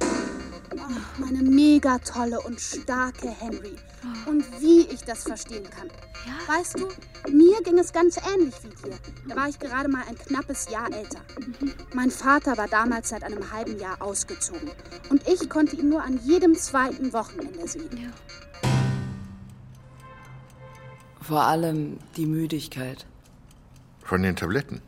Meine 1.18 1.42
mega 1.42 1.98
tolle 1.98 2.40
und 2.40 2.60
starke 2.60 3.28
Henry. 3.28 3.76
Und 4.26 4.44
wie 4.60 4.82
ich 4.82 5.02
das 5.04 5.24
verstehen 5.24 5.68
kann. 5.68 5.88
Weißt 6.46 6.78
du, 6.78 6.88
mir 7.30 7.60
ging 7.62 7.78
es 7.78 7.92
ganz 7.92 8.16
ähnlich 8.16 8.54
wie 8.62 8.88
dir. 8.88 8.96
Da 9.28 9.36
war 9.36 9.48
ich 9.48 9.58
gerade 9.58 9.88
mal 9.88 10.02
ein 10.08 10.16
knappes 10.16 10.68
Jahr 10.70 10.92
älter. 10.92 11.20
Mein 11.94 12.10
Vater 12.10 12.56
war 12.56 12.68
damals 12.68 13.08
seit 13.08 13.22
einem 13.24 13.52
halben 13.52 13.78
Jahr 13.78 14.00
ausgezogen. 14.00 14.70
Und 15.10 15.26
ich 15.28 15.48
konnte 15.50 15.76
ihn 15.76 15.88
nur 15.88 16.02
an 16.02 16.20
jedem 16.24 16.54
zweiten 16.54 17.12
Wochenende 17.12 17.66
sehen. 17.66 18.12
Vor 21.20 21.42
allem 21.42 21.98
die 22.16 22.26
Müdigkeit. 22.26 23.04
Von 24.02 24.22
den 24.22 24.36
Tabletten? 24.36 24.80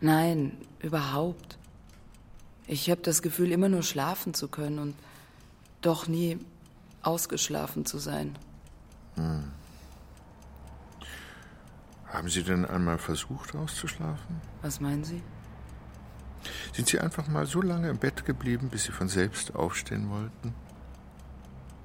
Nein, 0.00 0.56
überhaupt. 0.80 1.58
Ich 2.68 2.88
habe 2.88 3.00
das 3.02 3.22
Gefühl, 3.22 3.50
immer 3.50 3.68
nur 3.68 3.82
schlafen 3.82 4.32
zu 4.32 4.46
können 4.46 4.78
und 4.78 4.94
doch 5.80 6.06
nie 6.06 6.38
ausgeschlafen 7.02 7.86
zu 7.86 7.98
sein. 7.98 8.38
Hm. 9.14 9.50
Haben 12.06 12.28
Sie 12.28 12.42
denn 12.42 12.64
einmal 12.64 12.98
versucht, 12.98 13.54
auszuschlafen? 13.54 14.40
Was 14.62 14.80
meinen 14.80 15.04
Sie? 15.04 15.22
Sind 16.72 16.88
Sie 16.88 16.98
einfach 16.98 17.28
mal 17.28 17.46
so 17.46 17.62
lange 17.62 17.88
im 17.88 17.98
Bett 17.98 18.24
geblieben, 18.24 18.68
bis 18.68 18.84
Sie 18.84 18.92
von 18.92 19.08
selbst 19.08 19.54
aufstehen 19.54 20.10
wollten? 20.10 20.54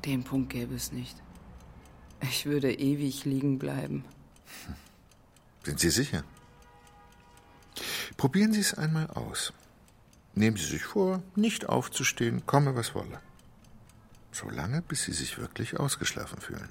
Den 0.06 0.24
Punkt 0.24 0.52
gäbe 0.52 0.76
es 0.76 0.92
nicht. 0.92 1.16
Ich 2.22 2.46
würde 2.46 2.74
ewig 2.74 3.26
liegen 3.26 3.60
bleiben. 3.60 4.06
Sind 5.64 5.80
Sie 5.80 5.90
sicher? 5.90 6.24
Probieren 8.18 8.54
Sie 8.54 8.62
es 8.62 8.74
einmal 8.74 9.08
aus. 9.08 9.54
Nehmen 10.34 10.58
Sie 10.58 10.66
sich 10.66 10.84
vor, 10.84 11.22
nicht 11.36 11.68
aufzustehen, 11.68 12.46
komme 12.46 12.76
was 12.76 12.96
wolle. 12.96 13.20
So 14.36 14.50
lange, 14.50 14.82
bis 14.82 15.04
Sie 15.04 15.14
sich 15.14 15.38
wirklich 15.38 15.80
ausgeschlafen 15.80 16.42
fühlen. 16.42 16.68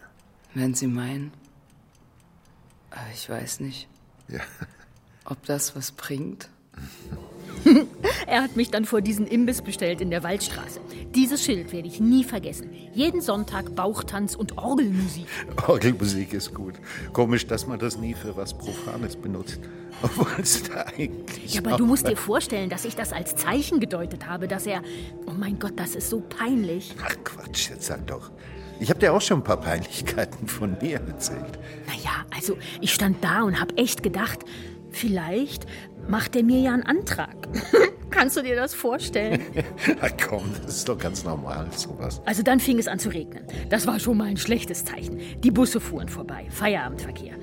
Wenn 0.52 0.74
Sie 0.74 0.86
meinen. 0.86 1.32
Aber 2.90 3.10
ich 3.14 3.26
weiß 3.26 3.60
nicht. 3.60 3.88
Ja. 4.28 4.40
Ob 5.24 5.42
das 5.46 5.74
was 5.74 5.90
bringt? 5.90 6.50
Er 8.26 8.42
hat 8.42 8.56
mich 8.56 8.70
dann 8.70 8.84
vor 8.84 9.00
diesen 9.00 9.26
Imbiss 9.26 9.62
bestellt 9.62 10.00
in 10.00 10.10
der 10.10 10.22
Waldstraße. 10.22 10.80
Dieses 11.14 11.44
Schild 11.44 11.72
werde 11.72 11.88
ich 11.88 12.00
nie 12.00 12.24
vergessen. 12.24 12.70
Jeden 12.92 13.20
Sonntag 13.20 13.74
Bauchtanz 13.74 14.34
und 14.34 14.58
Orgelmusik. 14.58 15.26
Orgelmusik 15.66 16.32
ist 16.32 16.54
gut. 16.54 16.74
Komisch, 17.12 17.46
dass 17.46 17.66
man 17.66 17.78
das 17.78 17.98
nie 17.98 18.14
für 18.14 18.36
was 18.36 18.54
Profanes 18.54 19.16
benutzt. 19.16 19.60
Obwohl 20.02 20.26
es 20.42 20.62
da 20.64 20.86
eigentlich. 20.86 21.54
Ja, 21.54 21.60
aber 21.60 21.76
du 21.76 21.86
musst 21.86 22.08
dir 22.08 22.16
vorstellen, 22.16 22.68
dass 22.68 22.84
ich 22.84 22.96
das 22.96 23.12
als 23.12 23.36
Zeichen 23.36 23.80
gedeutet 23.80 24.26
habe, 24.26 24.48
dass 24.48 24.66
er. 24.66 24.82
Oh 25.26 25.32
mein 25.32 25.58
Gott, 25.58 25.74
das 25.76 25.94
ist 25.94 26.10
so 26.10 26.20
peinlich. 26.20 26.94
Ach 27.02 27.14
Quatsch, 27.24 27.70
jetzt 27.70 27.86
sag 27.86 28.06
doch. 28.06 28.30
Ich 28.80 28.90
habe 28.90 28.98
dir 28.98 29.12
auch 29.12 29.20
schon 29.20 29.40
ein 29.40 29.44
paar 29.44 29.60
Peinlichkeiten 29.60 30.48
von 30.48 30.76
mir 30.82 31.00
erzählt. 31.06 31.58
Naja, 31.86 32.24
also 32.34 32.56
ich 32.80 32.92
stand 32.92 33.22
da 33.22 33.42
und 33.42 33.60
hab 33.60 33.78
echt 33.78 34.02
gedacht, 34.02 34.40
vielleicht 34.90 35.66
macht 36.08 36.36
er 36.36 36.42
mir 36.42 36.60
ja 36.60 36.72
einen 36.72 36.82
Antrag. 36.82 37.48
Kannst 38.10 38.36
du 38.36 38.42
dir 38.42 38.54
das 38.54 38.74
vorstellen? 38.74 39.40
Na 40.00 40.08
komm, 40.08 40.44
das 40.64 40.76
ist 40.76 40.88
doch 40.88 40.96
ganz 40.98 41.24
normal, 41.24 41.66
sowas. 41.72 42.22
Also 42.24 42.42
dann 42.42 42.60
fing 42.60 42.78
es 42.78 42.86
an 42.86 43.00
zu 43.00 43.08
regnen. 43.08 43.44
Das 43.70 43.86
war 43.88 43.98
schon 43.98 44.16
mal 44.16 44.28
ein 44.28 44.36
schlechtes 44.36 44.84
Zeichen. 44.84 45.20
Die 45.40 45.50
Busse 45.50 45.80
fuhren 45.80 46.08
vorbei. 46.08 46.46
Feierabendverkehr. 46.50 47.34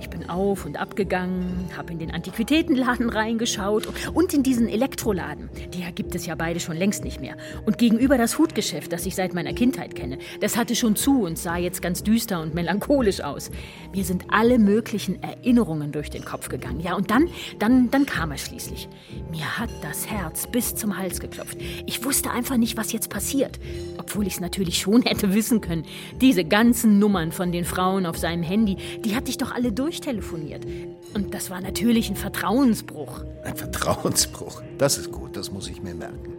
Ich 0.00 0.10
bin 0.10 0.28
auf 0.28 0.64
und 0.64 0.78
ab 0.78 0.94
gegangen, 0.94 1.68
habe 1.76 1.92
in 1.92 1.98
den 1.98 2.12
Antiquitätenladen 2.12 3.10
reingeschaut 3.10 3.88
und 4.14 4.32
in 4.32 4.42
diesen 4.42 4.68
Elektroladen. 4.68 5.50
Die 5.74 5.84
gibt 5.94 6.14
es 6.14 6.26
ja 6.26 6.36
beide 6.36 6.60
schon 6.60 6.76
längst 6.76 7.04
nicht 7.04 7.20
mehr. 7.20 7.36
Und 7.66 7.78
gegenüber 7.78 8.16
das 8.18 8.38
Hutgeschäft, 8.38 8.92
das 8.92 9.06
ich 9.06 9.16
seit 9.16 9.34
meiner 9.34 9.52
Kindheit 9.52 9.96
kenne, 9.96 10.18
das 10.40 10.56
hatte 10.56 10.76
schon 10.76 10.94
zu 10.94 11.22
und 11.22 11.38
sah 11.38 11.56
jetzt 11.56 11.82
ganz 11.82 12.02
düster 12.02 12.40
und 12.40 12.54
melancholisch 12.54 13.20
aus. 13.20 13.50
Mir 13.92 14.04
sind 14.04 14.26
alle 14.28 14.58
möglichen 14.58 15.20
Erinnerungen 15.22 15.90
durch 15.90 16.10
den 16.10 16.24
Kopf 16.24 16.48
gegangen. 16.48 16.80
Ja, 16.80 16.94
und 16.94 17.10
dann, 17.10 17.28
dann, 17.58 17.90
dann 17.90 18.06
kam 18.06 18.30
er 18.30 18.38
schließlich. 18.38 18.88
Mir 19.30 19.58
hat 19.58 19.70
das 19.82 20.08
Herz 20.08 20.46
bis 20.46 20.76
zum 20.76 20.96
Hals 20.96 21.18
geklopft. 21.18 21.58
Ich 21.86 22.04
wusste 22.04 22.30
einfach 22.30 22.56
nicht, 22.56 22.76
was 22.76 22.92
jetzt 22.92 23.10
passiert. 23.10 23.58
Obwohl 23.98 24.26
ich 24.26 24.34
es 24.34 24.40
natürlich 24.40 24.78
schon 24.78 25.02
hätte 25.06 25.34
wissen 25.34 25.60
können. 25.60 25.84
Diese 26.20 26.44
ganzen 26.44 26.98
Nummern 26.98 27.32
von 27.32 27.50
den 27.50 27.64
Frauen 27.64 28.06
auf 28.06 28.16
seinem 28.16 28.42
Handy, 28.42 28.76
die 29.04 29.16
hatte 29.16 29.30
ich 29.30 29.38
doch 29.38 29.52
alle 29.52 29.72
durchtelefoniert. 29.88 30.66
Und 31.14 31.32
das 31.32 31.48
war 31.48 31.60
natürlich 31.62 32.10
ein 32.10 32.16
Vertrauensbruch. 32.16 33.24
Ein 33.42 33.56
Vertrauensbruch. 33.56 34.62
Das 34.76 34.98
ist 34.98 35.10
gut, 35.10 35.34
das 35.34 35.50
muss 35.50 35.66
ich 35.68 35.82
mir 35.82 35.94
merken. 35.94 36.34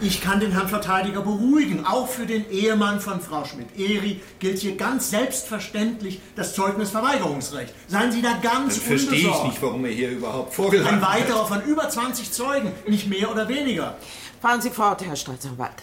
Ich 0.00 0.22
kann 0.22 0.38
den 0.38 0.52
Herrn 0.52 0.68
Verteidiger 0.68 1.22
beruhigen. 1.22 1.84
Auch 1.84 2.08
für 2.08 2.24
den 2.24 2.48
Ehemann 2.50 3.00
von 3.00 3.20
Frau 3.20 3.44
Schmidt-Eri 3.44 4.20
gilt 4.38 4.60
hier 4.60 4.76
ganz 4.76 5.10
selbstverständlich 5.10 6.20
das 6.36 6.54
Zeugnisverweigerungsrecht. 6.54 7.74
Seien 7.88 8.12
Sie 8.12 8.22
da 8.22 8.34
ganz 8.40 8.76
Dann 8.76 8.84
verstehe 8.84 9.18
ich 9.18 9.42
nicht, 9.42 9.60
warum 9.60 9.84
er 9.84 9.90
hier 9.90 10.10
überhaupt 10.10 10.54
vorgeladen 10.54 11.00
Ein 11.00 11.02
weiterer 11.02 11.44
von 11.46 11.62
über 11.62 11.90
20 11.90 12.30
Zeugen, 12.30 12.72
nicht 12.86 13.08
mehr 13.08 13.30
oder 13.30 13.48
weniger. 13.48 13.96
Fahren 14.40 14.62
Sie 14.62 14.70
fort, 14.70 15.04
Herr 15.04 15.16
Staatsanwalt. 15.16 15.82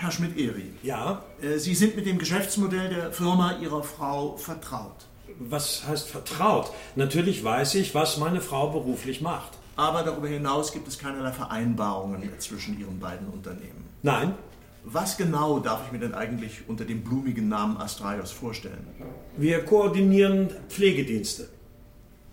Herr 0.00 0.10
Schmidt-Eri. 0.10 0.72
Ja? 0.82 1.22
Äh, 1.42 1.58
Sie 1.58 1.74
sind 1.74 1.94
mit 1.94 2.06
dem 2.06 2.16
Geschäftsmodell 2.16 2.88
der 2.88 3.12
Firma 3.12 3.58
Ihrer 3.58 3.82
Frau 3.82 4.34
vertraut. 4.38 5.04
Was 5.38 5.86
heißt 5.86 6.08
vertraut? 6.08 6.72
Natürlich 6.96 7.44
weiß 7.44 7.74
ich, 7.74 7.94
was 7.94 8.16
meine 8.16 8.40
Frau 8.40 8.70
beruflich 8.70 9.20
macht. 9.20 9.58
Aber 9.76 10.02
darüber 10.02 10.26
hinaus 10.26 10.72
gibt 10.72 10.88
es 10.88 10.98
keinerlei 10.98 11.32
Vereinbarungen 11.32 12.22
zwischen 12.38 12.80
Ihren 12.80 12.98
beiden 12.98 13.28
Unternehmen. 13.28 13.84
Nein. 14.02 14.34
Was 14.84 15.18
genau 15.18 15.58
darf 15.58 15.82
ich 15.84 15.92
mir 15.92 15.98
denn 15.98 16.14
eigentlich 16.14 16.62
unter 16.66 16.86
dem 16.86 17.04
blumigen 17.04 17.50
Namen 17.50 17.76
Astraios 17.76 18.30
vorstellen? 18.30 18.86
Wir 19.36 19.62
koordinieren 19.66 20.48
Pflegedienste. 20.70 21.50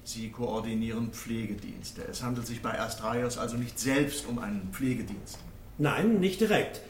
Sie 0.06 0.30
koordinieren 0.30 1.12
Pflegedienste. 1.12 2.04
Es 2.10 2.24
handelt 2.24 2.48
sich 2.48 2.62
bei 2.62 2.80
Astraios 2.80 3.38
also 3.38 3.58
nicht 3.58 3.78
selbst 3.78 4.26
um 4.26 4.40
einen 4.40 4.70
Pflegedienst. 4.72 5.40
Nein, 5.78 6.22
nicht 6.22 6.40
direkt. 6.40 6.82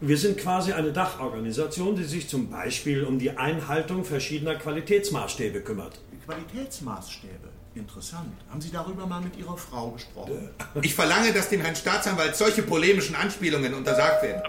Wir 0.00 0.16
sind 0.16 0.38
quasi 0.38 0.72
eine 0.72 0.92
Dachorganisation, 0.92 1.94
die 1.94 2.04
sich 2.04 2.26
zum 2.28 2.48
Beispiel 2.48 3.04
um 3.04 3.18
die 3.18 3.36
Einhaltung 3.36 4.04
verschiedener 4.04 4.54
Qualitätsmaßstäbe 4.54 5.60
kümmert. 5.60 6.00
Qualitätsmaßstäbe. 6.24 7.50
Interessant. 7.74 8.32
Haben 8.48 8.60
Sie 8.60 8.70
darüber 8.70 9.06
mal 9.06 9.20
mit 9.20 9.36
Ihrer 9.36 9.56
Frau 9.56 9.90
gesprochen? 9.90 10.48
Ich 10.82 10.94
verlange, 10.94 11.32
dass 11.32 11.50
dem 11.50 11.60
Herrn 11.60 11.76
Staatsanwalt 11.76 12.34
solche 12.34 12.62
polemischen 12.62 13.14
Anspielungen 13.14 13.74
untersagt 13.74 14.22
werden. 14.22 14.42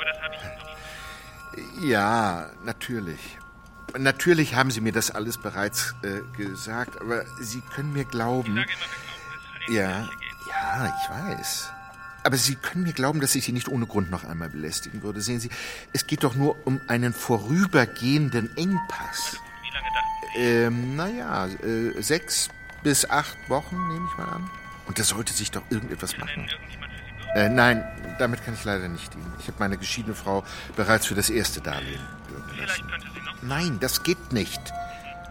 Ja, 1.84 2.50
natürlich. 2.66 3.20
Natürlich 3.98 4.56
haben 4.56 4.72
Sie 4.72 4.80
mir 4.80 4.94
das 4.94 5.12
alles 5.12 5.38
bereits 5.38 5.94
äh, 6.04 6.22
gesagt, 6.38 7.00
aber 7.02 7.26
Sie 7.42 7.62
können 7.76 7.92
mir 7.92 8.06
glauben. 8.06 8.64
Ja, 9.68 10.10
ja, 10.50 10.96
ich 10.98 11.10
weiß. 11.10 11.72
Aber 12.24 12.38
Sie 12.38 12.56
können 12.56 12.84
mir 12.84 12.94
glauben, 12.94 13.20
dass 13.20 13.36
ich 13.36 13.46
Sie 13.46 13.52
nicht 13.52 13.68
ohne 13.68 13.88
Grund 13.88 14.12
noch 14.12 14.24
einmal 14.24 14.50
belästigen 14.50 15.02
würde. 15.04 15.22
Sehen 15.22 15.40
Sie, 15.40 15.50
es 15.94 16.06
geht 16.08 16.24
doch 16.24 16.36
nur 16.36 16.56
um 16.66 16.80
einen 16.88 17.14
vorübergehenden 17.14 18.56
Engpass. 18.58 19.38
Wie 19.62 19.74
lange 19.74 19.88
dachten 19.94 20.08
Ähm, 20.36 20.96
naja, 20.96 21.48
äh, 21.48 22.02
sechs 22.02 22.50
bis 22.84 23.10
acht 23.10 23.38
Wochen, 23.50 23.76
nehme 23.88 24.08
ich 24.12 24.18
mal 24.18 24.30
an. 24.30 24.50
Und 24.88 25.00
da 25.00 25.04
sollte 25.04 25.34
sich 25.34 25.52
doch 25.52 25.64
irgendetwas 25.70 26.18
machen. 26.18 26.48
Äh, 27.34 27.50
nein, 27.50 27.84
damit 28.20 28.44
kann 28.44 28.54
ich 28.54 28.64
leider 28.66 28.88
nicht 28.90 29.14
dienen. 29.14 29.34
Ich 29.40 29.48
habe 29.48 29.58
meine 29.60 29.78
geschiedene 29.78 30.16
Frau 30.16 30.44
bereits 30.76 31.06
für 31.06 31.16
das 31.16 31.30
erste 31.30 31.62
Darlehen 31.62 32.02
bürgen 32.28 32.58
lassen. 32.60 32.92
Nein, 33.42 33.78
das 33.80 34.04
geht 34.04 34.34
nicht. 34.34 34.62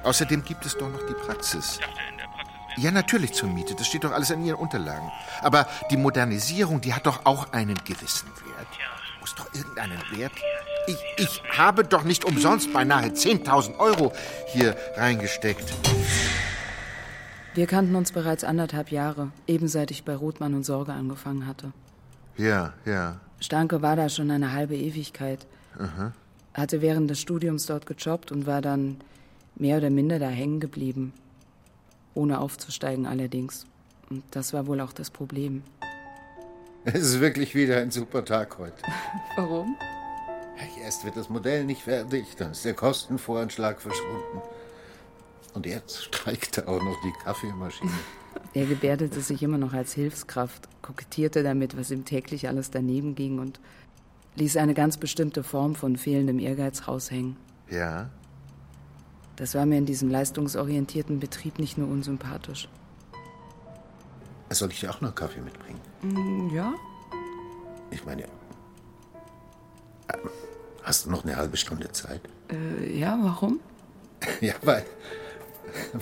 Außerdem 0.02 0.44
gibt 0.44 0.64
es 0.64 0.76
doch 0.76 0.88
noch 0.90 1.06
die 1.06 1.14
Praxis. 1.14 1.78
Ja, 2.76 2.90
natürlich 2.90 3.32
zur 3.32 3.48
Miete. 3.48 3.74
Das 3.74 3.86
steht 3.86 4.04
doch 4.04 4.12
alles 4.12 4.30
an 4.30 4.44
Ihren 4.44 4.58
Unterlagen. 4.58 5.10
Aber 5.42 5.66
die 5.90 5.96
Modernisierung, 5.96 6.80
die 6.80 6.94
hat 6.94 7.06
doch 7.06 7.24
auch 7.24 7.52
einen 7.52 7.76
gewissen 7.84 8.28
Wert. 8.28 8.68
Muss 9.20 9.34
doch 9.34 9.52
irgendeinen 9.54 10.00
Wert. 10.16 10.32
Ich, 10.86 10.96
ich 11.18 11.42
habe 11.56 11.84
doch 11.84 12.04
nicht 12.04 12.24
umsonst 12.24 12.72
beinahe 12.72 13.08
10.000 13.08 13.78
Euro 13.78 14.12
hier 14.46 14.76
reingesteckt. 14.96 15.72
Wir 17.54 17.66
kannten 17.66 17.96
uns 17.96 18.12
bereits 18.12 18.44
anderthalb 18.44 18.90
Jahre, 18.90 19.32
eben 19.46 19.68
seit 19.68 19.90
ich 19.90 20.04
bei 20.04 20.14
Rothmann 20.14 20.54
und 20.54 20.64
Sorge 20.64 20.92
angefangen 20.92 21.46
hatte. 21.46 21.72
Ja, 22.36 22.72
ja. 22.86 23.16
Stanke 23.40 23.82
war 23.82 23.96
da 23.96 24.08
schon 24.08 24.30
eine 24.30 24.52
halbe 24.52 24.76
Ewigkeit. 24.76 25.46
Aha. 25.78 26.12
Hatte 26.54 26.80
während 26.80 27.10
des 27.10 27.20
Studiums 27.20 27.66
dort 27.66 27.86
gejobbt 27.86 28.32
und 28.32 28.46
war 28.46 28.62
dann 28.62 28.98
mehr 29.56 29.78
oder 29.78 29.90
minder 29.90 30.18
da 30.18 30.28
hängen 30.28 30.60
geblieben. 30.60 31.12
Ohne 32.14 32.40
aufzusteigen 32.40 33.06
allerdings. 33.06 33.66
Und 34.08 34.24
das 34.30 34.52
war 34.52 34.66
wohl 34.66 34.80
auch 34.80 34.92
das 34.92 35.10
Problem. 35.10 35.62
Es 36.84 36.94
ist 36.94 37.20
wirklich 37.20 37.54
wieder 37.54 37.78
ein 37.78 37.90
super 37.90 38.24
Tag 38.24 38.58
heute. 38.58 38.82
Warum? 39.36 39.76
Erst 40.82 41.04
wird 41.04 41.16
das 41.16 41.28
Modell 41.28 41.64
nicht 41.64 41.82
fertig, 41.82 42.34
dann 42.36 42.50
ist 42.50 42.64
der 42.64 42.74
Kostenvoranschlag 42.74 43.80
verschwunden. 43.80 44.42
Und 45.54 45.66
jetzt 45.66 46.02
streikt 46.04 46.58
da 46.58 46.66
auch 46.66 46.82
noch 46.82 47.00
die 47.02 47.12
Kaffeemaschine. 47.22 47.92
Er 48.54 48.66
gebärdete 48.66 49.20
sich 49.20 49.42
immer 49.44 49.58
noch 49.58 49.72
als 49.72 49.92
Hilfskraft, 49.92 50.68
kokettierte 50.82 51.44
damit, 51.44 51.76
was 51.76 51.92
ihm 51.92 52.04
täglich 52.04 52.48
alles 52.48 52.72
daneben 52.72 53.14
ging 53.14 53.38
und 53.38 53.60
ließ 54.34 54.56
eine 54.56 54.74
ganz 54.74 54.96
bestimmte 54.96 55.44
Form 55.44 55.76
von 55.76 55.96
fehlendem 55.96 56.40
Ehrgeiz 56.40 56.88
raushängen. 56.88 57.36
Ja? 57.70 58.10
Das 59.40 59.54
war 59.54 59.64
mir 59.64 59.78
in 59.78 59.86
diesem 59.86 60.10
leistungsorientierten 60.10 61.18
Betrieb 61.18 61.58
nicht 61.58 61.78
nur 61.78 61.88
unsympathisch. 61.88 62.68
Soll 64.50 64.70
ich 64.70 64.80
dir 64.80 64.90
auch 64.90 65.00
noch 65.00 65.14
Kaffee 65.14 65.40
mitbringen? 65.40 65.80
Mm, 66.02 66.54
Ja? 66.54 66.74
Ich 67.90 68.04
meine, 68.04 68.24
äh, 68.24 68.28
hast 70.82 71.06
du 71.06 71.10
noch 71.10 71.24
eine 71.24 71.36
halbe 71.36 71.56
Stunde 71.56 71.90
Zeit? 71.90 72.20
Äh, 72.52 72.98
ja, 72.98 73.18
warum? 73.22 73.60
Ja, 74.42 74.52
weil 74.62 74.84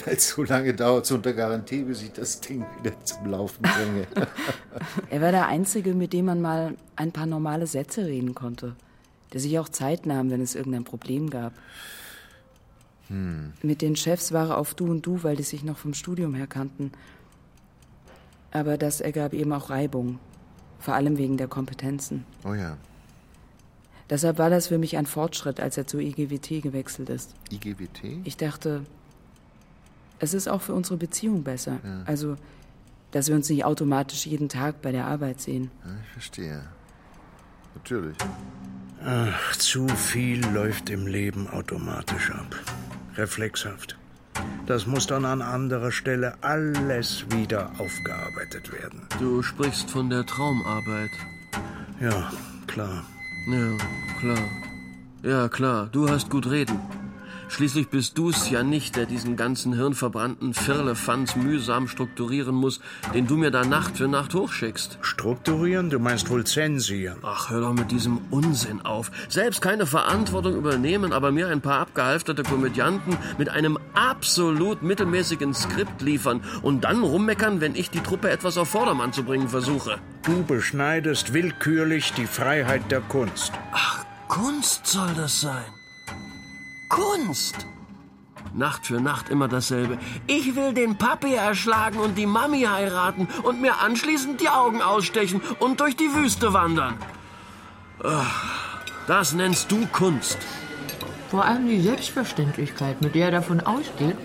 weil 0.05 0.15
es 0.17 0.31
so 0.31 0.43
lange 0.43 0.75
dauert 0.75 1.07
so 1.07 1.15
unter 1.15 1.33
Garantie, 1.33 1.83
bis 1.85 2.03
ich 2.03 2.13
das 2.13 2.41
Ding 2.41 2.67
wieder 2.83 2.93
zum 3.05 3.27
Laufen 3.27 3.63
bringe. 3.63 4.07
Er 5.11 5.21
war 5.21 5.31
der 5.31 5.47
Einzige, 5.47 5.95
mit 5.95 6.13
dem 6.13 6.25
man 6.25 6.41
mal 6.41 6.75
ein 6.97 7.13
paar 7.13 7.27
normale 7.27 7.69
Sätze 7.69 8.05
reden 8.07 8.35
konnte. 8.35 8.75
Der 9.33 9.41
sich 9.41 9.57
auch 9.61 9.69
Zeit 9.69 10.07
nahm, 10.07 10.31
wenn 10.31 10.41
es 10.41 10.57
irgendein 10.57 10.83
Problem 10.85 11.31
gab. 11.31 11.53
Hm. 13.09 13.53
Mit 13.63 13.83
den 13.83 13.97
Chefs 13.97 14.33
war 14.33 14.51
er 14.51 14.59
auf 14.59 14.75
Du 14.75 14.87
und 14.87 15.05
Du, 15.05 15.23
weil 15.23 15.37
die 15.37 15.43
sich 15.43 15.65
noch 15.65 15.77
vom 15.77 15.95
Studium 15.95 16.35
her 16.35 16.47
kannten. 16.47 16.93
Aber 18.51 18.79
das 18.79 19.01
ergab 19.01 19.33
eben 19.33 19.53
auch 19.53 19.71
Reibung. 19.71 20.19
Vor 20.79 20.95
allem 20.95 21.19
wegen 21.19 21.37
der 21.37 21.49
Kompetenzen. 21.49 22.25
Oh 22.45 22.55
ja. 22.55 22.77
Deshalb 24.09 24.39
war 24.39 24.49
das 24.49 24.69
für 24.69 24.79
mich 24.79 24.97
ein 24.97 25.07
Fortschritt, 25.07 25.61
als 25.61 25.77
er 25.77 25.87
zur 25.87 26.01
IGWT 26.01 26.63
gewechselt 26.63 27.11
ist. 27.11 27.35
IGWT? 27.51 28.21
Ich 28.25 28.37
dachte, 28.37 28.85
es 30.19 30.33
ist 30.33 30.49
auch 30.49 30.63
für 30.63 30.75
unsere 30.75 30.97
Beziehung 30.97 31.43
besser. 31.43 31.79
Ja. 31.85 32.03
Also, 32.07 32.37
dass 33.11 33.29
wir 33.29 33.35
uns 33.35 33.51
nicht 33.51 33.65
automatisch 33.65 34.27
jeden 34.27 34.49
Tag 34.49 34.81
bei 34.81 34.93
der 34.93 35.07
Arbeit 35.07 35.41
sehen. 35.41 35.71
Ja, 35.85 35.91
ich 36.03 36.13
verstehe. 36.13 36.63
Natürlich. 37.75 38.17
Ach, 39.05 39.57
zu 39.57 39.87
viel 39.89 40.45
läuft 40.47 40.91
im 40.91 41.07
Leben 41.07 41.47
automatisch 41.49 42.31
ab. 42.31 42.57
Reflexhaft. 43.19 43.99
Das 44.67 44.87
muss 44.87 45.09
dann 45.09 45.25
an 45.25 45.43
anderer 45.43 45.91
Stelle 45.91 46.35
alles 46.41 47.25
wieder 47.31 47.73
aufgearbeitet 47.79 48.73
werden. 48.73 49.07
Du 49.19 49.43
sprichst 49.43 49.91
von 49.91 50.09
der 50.09 50.25
Traumarbeit. 50.25 51.11
Ja, 52.01 52.31
klar. 52.69 53.05
Ja, 53.49 53.77
klar. 54.21 54.49
Ja, 55.23 55.49
klar, 55.49 55.89
du 55.91 56.09
hast 56.09 56.31
gut 56.31 56.49
reden. 56.49 56.79
Schließlich 57.49 57.89
bist 57.89 58.19
du's 58.19 58.51
ja 58.51 58.63
nicht, 58.63 58.95
der 58.95 59.07
diesen 59.07 59.37
ganzen 59.37 59.73
hirnverbrannten 59.73 60.53
Firlefanz 60.53 61.35
mühsam 61.35 61.89
strukturieren 61.89 62.55
muss, 62.55 62.81
den 63.15 63.27
du 63.27 63.37
mir 63.37 63.51
da 63.51 63.65
Nacht 63.65 63.97
für 63.97 64.07
Nacht 64.07 64.35
hochschickst. 64.35 64.99
Strukturieren? 65.01 65.89
Du 65.89 65.99
meinst 65.99 66.29
wohl 66.29 66.45
zensieren. 66.45 67.19
Ach, 67.23 67.51
hör 67.51 67.63
doch 67.63 67.73
mit 67.73 67.91
diesem 67.91 68.19
Unsinn 68.31 68.83
auf. 68.83 69.11
Selbst 69.29 69.63
keine 69.63 69.87
Verantwortung 69.87 70.57
übernehmen, 70.57 71.13
aber 71.13 71.33
mir 71.33 71.49
ein 71.49 71.63
paar 71.63 71.81
abgehalfterte 71.81 72.43
Komödianten 72.43 73.17
mit 73.39 73.49
einem 73.49 73.79
absolut 73.95 74.83
mittelmäßigen 74.83 75.55
Skript 75.55 76.03
liefern 76.03 76.43
und 76.63 76.85
dann 76.85 77.03
rummeckern, 77.03 77.61
wenn 77.61 77.75
ich 77.75 77.91
die 77.91 78.01
Truppe 78.01 78.31
etwas 78.31 78.59
auf 78.59 78.69
Vordermann 78.69 79.13
zu 79.13 79.25
bringen 79.25 79.49
versuche. 79.49 79.99
Du 80.23 80.45
beschneidest 80.45 81.33
willkürlich 81.33 82.13
die 82.13 82.27
Freiheit 82.27 82.91
der 82.91 83.01
Kunst. 83.01 83.53
Ach, 83.73 84.05
Kunst 84.29 84.87
soll 84.87 85.15
das 85.15 85.41
sein. 85.41 85.78
Kunst! 86.89 87.67
Nacht 88.55 88.87
für 88.87 89.01
Nacht 89.01 89.29
immer 89.29 89.47
dasselbe. 89.47 89.99
Ich 90.27 90.57
will 90.57 90.73
den 90.73 90.97
Papi 90.97 91.35
erschlagen 91.35 91.99
und 91.99 92.17
die 92.17 92.27
Mami 92.27 92.63
heiraten 92.63 93.29
und 93.43 93.61
mir 93.61 93.81
anschließend 93.81 94.41
die 94.41 94.49
Augen 94.49 94.83
ausstechen 94.83 95.43
und 95.61 95.81
durch 95.81 95.97
die 95.97 96.13
Wüste 96.15 96.53
wandern. 96.55 96.97
Ach, 98.03 98.81
das 99.07 99.35
nennst 99.35 99.71
du 99.71 99.87
Kunst. 99.93 100.39
Vor 101.31 101.45
allem 101.45 101.69
die 101.69 101.81
Selbstverständlichkeit, 101.81 103.03
mit 103.03 103.15
der 103.15 103.27
er 103.27 103.33
davon 103.33 103.61
ausgeht, 103.61 104.17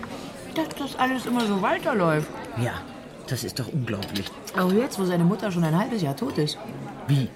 dass 0.54 0.68
das 0.78 0.96
alles 0.96 1.26
immer 1.26 1.46
so 1.46 1.60
weiterläuft. 1.60 2.28
Ja, 2.56 2.72
das 3.28 3.44
ist 3.44 3.58
doch 3.58 3.68
unglaublich. 3.68 4.26
Auch 4.58 4.72
jetzt, 4.72 4.98
wo 4.98 5.04
seine 5.04 5.24
Mutter 5.24 5.52
schon 5.52 5.64
ein 5.64 5.78
halbes 5.78 6.00
Jahr 6.00 6.16
tot 6.16 6.38
ist. 6.38 6.56
Wie? 7.08 7.28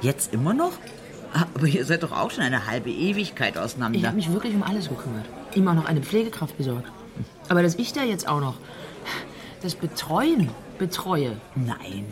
Jetzt 0.00 0.32
immer 0.32 0.54
noch? 0.54 0.72
Ah, 1.34 1.44
Aber 1.54 1.66
ihr 1.66 1.84
seid 1.84 2.02
doch 2.02 2.12
auch 2.12 2.30
schon 2.30 2.44
eine 2.44 2.66
halbe 2.66 2.90
Ewigkeit 2.90 3.58
auseinander. 3.58 3.98
Ich 3.98 4.06
habe 4.06 4.16
mich 4.16 4.32
wirklich 4.32 4.54
um 4.54 4.62
alles 4.62 4.88
gekümmert. 4.88 5.26
Ihm 5.54 5.68
auch 5.68 5.74
noch 5.74 5.84
eine 5.86 6.00
Pflegekraft 6.00 6.56
besorgt. 6.56 6.90
Aber 7.48 7.62
dass 7.62 7.74
ich 7.74 7.92
da 7.92 8.02
jetzt 8.02 8.28
auch 8.28 8.40
noch 8.40 8.54
das 9.62 9.74
Betreuen 9.74 10.48
betreue. 10.78 11.32
Nein, 11.54 12.06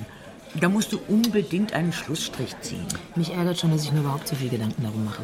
da 0.61 0.69
musst 0.69 0.93
du 0.93 0.99
unbedingt 1.09 1.73
einen 1.73 1.93
Schlussstrich 1.93 2.55
ziehen. 2.61 2.87
Mich 3.15 3.33
ärgert 3.33 3.59
schon, 3.59 3.71
dass 3.71 3.85
ich 3.85 3.93
mir 3.93 4.01
überhaupt 4.01 4.27
so 4.29 4.35
viel 4.37 4.49
Gedanken 4.49 4.83
darum 4.83 5.05
mache. 5.05 5.23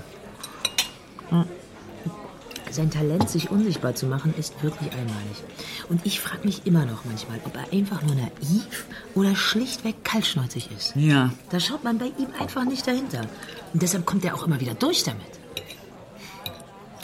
Sein 2.73 2.91
Talent, 2.91 3.29
sich 3.29 3.51
unsichtbar 3.51 3.95
zu 3.95 4.07
machen, 4.07 4.33
ist 4.39 4.63
wirklich 4.63 4.91
einmalig. 4.93 5.45
Und 5.91 6.07
ich 6.07 6.21
frage 6.21 6.47
mich 6.47 6.67
immer 6.67 6.87
noch 6.87 7.05
manchmal, 7.05 7.39
ob 7.45 7.55
er 7.55 7.71
einfach 7.71 8.01
nur 8.01 8.15
naiv 8.15 8.87
oder 9.15 9.37
schlichtweg 9.37 10.03
kaltschnäuzig 10.05 10.71
ist. 10.75 10.97
Ja. 10.97 11.31
Da 11.51 11.61
schaut 11.61 11.85
man 11.85 11.99
bei 11.99 12.07
ihm 12.07 12.29
einfach 12.41 12.65
nicht 12.65 12.87
dahinter. 12.87 13.27
Und 13.75 13.83
deshalb 13.83 14.07
kommt 14.07 14.25
er 14.25 14.35
auch 14.35 14.47
immer 14.47 14.59
wieder 14.59 14.73
durch 14.73 15.05
damit. 15.05 15.21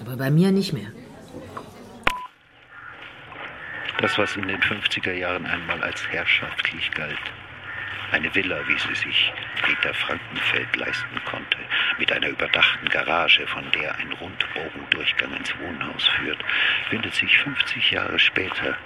Aber 0.00 0.16
bei 0.16 0.30
mir 0.30 0.52
nicht 0.52 0.72
mehr. 0.72 0.90
Das, 4.00 4.16
was 4.16 4.36
in 4.36 4.48
den 4.48 4.60
50er 4.60 5.12
Jahren 5.12 5.44
einmal 5.44 5.82
als 5.82 6.00
herrschaftlich 6.08 6.90
galt. 6.92 7.18
Eine 8.10 8.34
Villa, 8.34 8.56
wie 8.66 8.78
sie 8.78 8.94
sich 8.94 9.32
Peter 9.62 9.92
Frankenfeld 9.92 10.76
leisten 10.76 11.20
konnte, 11.26 11.58
mit 11.98 12.12
einer 12.12 12.28
überdachten 12.28 12.88
Garage, 12.88 13.46
von 13.46 13.64
der 13.72 13.96
ein 13.96 14.12
Rundbogendurchgang 14.12 15.34
ins 15.34 15.52
Wohnhaus 15.58 16.06
führt, 16.06 16.38
findet 16.90 17.14
sich 17.14 17.36
50 17.38 17.90
Jahre 17.90 18.18
später 18.18 18.76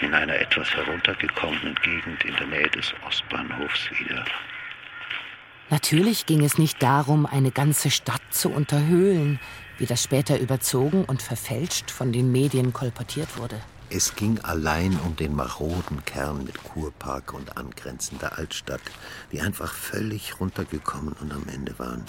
in 0.00 0.14
einer 0.14 0.34
etwas 0.34 0.70
heruntergekommenen 0.74 1.74
Gegend 1.82 2.24
in 2.24 2.34
der 2.36 2.46
Nähe 2.46 2.70
des 2.70 2.94
Ostbahnhofs 3.06 3.90
wieder. 3.98 4.24
Natürlich 5.68 6.26
ging 6.26 6.44
es 6.44 6.58
nicht 6.58 6.82
darum, 6.82 7.26
eine 7.26 7.52
ganze 7.52 7.90
Stadt 7.90 8.22
zu 8.30 8.50
unterhöhlen, 8.50 9.38
wie 9.78 9.86
das 9.86 10.02
später 10.02 10.38
überzogen 10.38 11.04
und 11.04 11.22
verfälscht 11.22 11.90
von 11.90 12.12
den 12.12 12.32
Medien 12.32 12.72
kolportiert 12.72 13.38
wurde. 13.38 13.60
Es 13.88 14.14
ging 14.14 14.38
allein 14.40 14.98
um 15.04 15.16
den 15.16 15.34
maroden 15.34 16.04
Kern 16.04 16.44
mit 16.44 16.62
Kurpark 16.62 17.32
und 17.32 17.56
angrenzender 17.56 18.38
Altstadt, 18.38 18.80
die 19.32 19.40
einfach 19.40 19.72
völlig 19.72 20.38
runtergekommen 20.40 21.14
und 21.20 21.32
am 21.32 21.44
Ende 21.52 21.76
waren. 21.78 22.04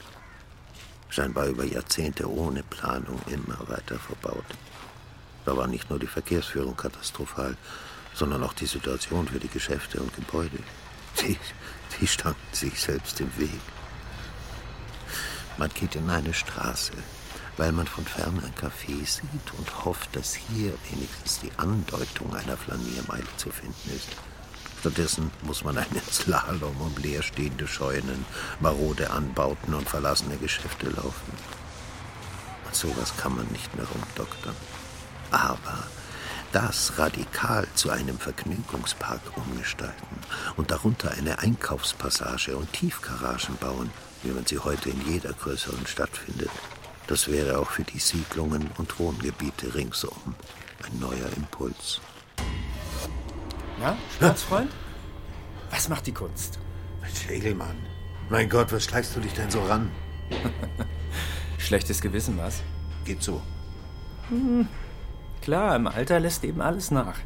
Scheinbar 1.11 1.47
über 1.47 1.65
Jahrzehnte 1.65 2.31
ohne 2.31 2.63
Planung 2.63 3.19
immer 3.27 3.59
weiter 3.67 3.99
verbaut. 3.99 4.45
Da 5.43 5.57
war 5.57 5.67
nicht 5.67 5.89
nur 5.89 5.99
die 5.99 6.07
Verkehrsführung 6.07 6.77
katastrophal, 6.77 7.57
sondern 8.13 8.41
auch 8.43 8.53
die 8.53 8.65
Situation 8.65 9.27
für 9.27 9.39
die 9.39 9.49
Geschäfte 9.49 9.99
und 9.99 10.15
Gebäude. 10.15 10.59
Die, 11.19 11.37
die 11.99 12.07
standen 12.07 12.39
sich 12.53 12.79
selbst 12.79 13.19
im 13.19 13.37
Weg. 13.37 13.59
Man 15.57 15.69
geht 15.73 15.97
in 15.97 16.09
eine 16.09 16.33
Straße, 16.33 16.93
weil 17.57 17.73
man 17.73 17.87
von 17.87 18.05
fern 18.05 18.41
ein 18.41 18.55
Café 18.55 19.05
sieht 19.05 19.53
und 19.57 19.83
hofft, 19.83 20.15
dass 20.15 20.33
hier 20.33 20.73
wenigstens 20.91 21.41
die 21.41 21.51
Andeutung 21.57 22.33
einer 22.33 22.55
Flaniermeile 22.55 23.27
zu 23.35 23.51
finden 23.51 23.91
ist. 23.93 24.15
Stattdessen 24.81 25.29
muss 25.43 25.63
man 25.63 25.77
einen 25.77 26.01
Slalom 26.11 26.75
um 26.81 26.95
leerstehende 26.97 27.67
Scheunen, 27.67 28.25
marode 28.59 29.11
Anbauten 29.11 29.75
und 29.75 29.87
verlassene 29.87 30.37
Geschäfte 30.37 30.89
laufen. 30.89 31.33
Und 32.65 32.75
sowas 32.75 33.13
kann 33.15 33.35
man 33.35 33.45
nicht 33.49 33.75
mehr 33.75 33.85
rumdoktern. 33.85 34.55
Aber 35.29 35.83
das 36.51 36.97
radikal 36.97 37.67
zu 37.75 37.91
einem 37.91 38.17
Vergnügungspark 38.17 39.21
umgestalten 39.35 40.17
und 40.57 40.71
darunter 40.71 41.11
eine 41.11 41.37
Einkaufspassage 41.37 42.57
und 42.57 42.73
Tiefgaragen 42.73 43.57
bauen, 43.57 43.91
wie 44.23 44.31
man 44.31 44.47
sie 44.47 44.57
heute 44.57 44.89
in 44.89 45.07
jeder 45.07 45.33
größeren 45.33 45.85
Stadt 45.85 46.17
findet, 46.17 46.49
das 47.05 47.27
wäre 47.27 47.59
auch 47.59 47.69
für 47.69 47.83
die 47.83 47.99
Siedlungen 47.99 48.71
und 48.79 48.97
Wohngebiete 48.97 49.75
ringsum 49.75 50.35
ein 50.83 50.99
neuer 50.99 51.29
Impuls. 51.35 52.01
Na, 53.81 53.97
Staatsfreund? 54.15 54.71
Was 55.71 55.89
macht 55.89 56.05
die 56.05 56.13
Kunst? 56.13 56.59
Mensch, 57.01 57.27
Egelmann. 57.29 57.75
Mein 58.29 58.47
Gott, 58.47 58.71
was 58.71 58.83
schleichst 58.83 59.15
du 59.15 59.19
dich 59.19 59.33
denn 59.33 59.49
so 59.49 59.61
ran? 59.63 59.91
Schlechtes 61.57 61.99
Gewissen, 61.99 62.37
was? 62.37 62.61
Geht 63.05 63.23
so. 63.23 63.41
Hm. 64.29 64.67
Klar, 65.41 65.75
im 65.75 65.87
Alter 65.87 66.19
lässt 66.19 66.43
eben 66.43 66.61
alles 66.61 66.91
nach. 66.91 67.17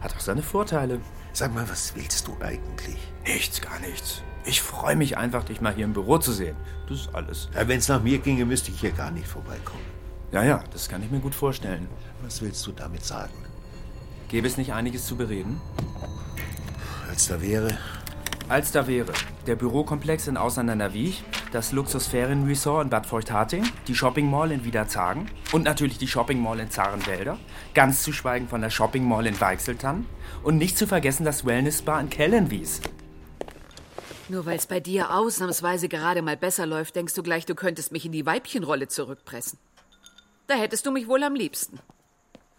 Hat 0.00 0.16
auch 0.16 0.20
seine 0.20 0.42
Vorteile. 0.42 1.00
Sag 1.34 1.54
mal, 1.54 1.68
was 1.68 1.94
willst 1.94 2.26
du 2.26 2.36
eigentlich? 2.40 2.96
Nichts, 3.26 3.60
gar 3.60 3.78
nichts. 3.80 4.22
Ich 4.46 4.62
freue 4.62 4.96
mich 4.96 5.18
einfach, 5.18 5.44
dich 5.44 5.60
mal 5.60 5.74
hier 5.74 5.84
im 5.84 5.92
Büro 5.92 6.16
zu 6.16 6.32
sehen. 6.32 6.56
Das 6.88 7.00
ist 7.00 7.14
alles. 7.14 7.50
Ja, 7.54 7.68
Wenn 7.68 7.78
es 7.78 7.88
nach 7.88 8.02
mir 8.02 8.18
ginge, 8.18 8.46
müsste 8.46 8.70
ich 8.70 8.80
hier 8.80 8.92
gar 8.92 9.10
nicht 9.10 9.28
vorbeikommen. 9.28 9.84
Ja, 10.32 10.42
ja, 10.44 10.64
das 10.72 10.88
kann 10.88 11.02
ich 11.02 11.10
mir 11.10 11.20
gut 11.20 11.34
vorstellen. 11.34 11.88
Was 12.22 12.40
willst 12.40 12.66
du 12.66 12.72
damit 12.72 13.04
sagen? 13.04 13.34
Gäbe 14.30 14.46
es 14.46 14.56
nicht 14.56 14.72
einiges 14.72 15.06
zu 15.06 15.16
bereden? 15.16 15.60
Als 17.08 17.26
da 17.26 17.42
wäre. 17.42 17.76
Als 18.48 18.70
da 18.70 18.86
wäre 18.86 19.12
der 19.46 19.56
Bürokomplex 19.56 20.28
in 20.28 20.36
Auseinander 20.36 20.94
Wiech, 20.94 21.24
das 21.50 21.72
Luxusferienresort 21.72 22.84
in 22.84 22.90
Bad 22.90 23.06
Feuchtharting, 23.06 23.64
die 23.88 23.94
Shopping 23.96 24.30
Mall 24.30 24.52
in 24.52 24.64
Wiederzagen 24.64 25.28
und 25.50 25.64
natürlich 25.64 25.98
die 25.98 26.06
Shopping 26.06 26.40
Mall 26.40 26.60
in 26.60 26.70
Zarenwälder, 26.70 27.38
ganz 27.74 28.04
zu 28.04 28.12
schweigen 28.12 28.46
von 28.46 28.60
der 28.60 28.70
Shopping 28.70 29.02
Mall 29.02 29.26
in 29.26 29.40
Weichseltann 29.40 30.06
und 30.44 30.58
nicht 30.58 30.78
zu 30.78 30.86
vergessen 30.86 31.24
das 31.24 31.44
Wellness 31.44 31.80
Spa 31.80 31.98
in 31.98 32.08
Kellenwies. 32.08 32.80
Nur 34.28 34.46
weil 34.46 34.58
es 34.58 34.66
bei 34.66 34.78
dir 34.78 35.12
ausnahmsweise 35.12 35.88
gerade 35.88 36.22
mal 36.22 36.36
besser 36.36 36.66
läuft, 36.66 36.94
denkst 36.94 37.14
du 37.14 37.24
gleich, 37.24 37.46
du 37.46 37.56
könntest 37.56 37.90
mich 37.90 38.06
in 38.06 38.12
die 38.12 38.26
Weibchenrolle 38.26 38.86
zurückpressen. 38.86 39.58
Da 40.46 40.54
hättest 40.54 40.86
du 40.86 40.92
mich 40.92 41.08
wohl 41.08 41.24
am 41.24 41.34
liebsten. 41.34 41.80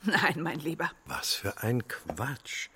Nein, 0.04 0.42
mein 0.42 0.60
Lieber. 0.60 0.90
Was 1.06 1.34
für 1.34 1.62
ein 1.62 1.88
Quatsch. 1.88 2.70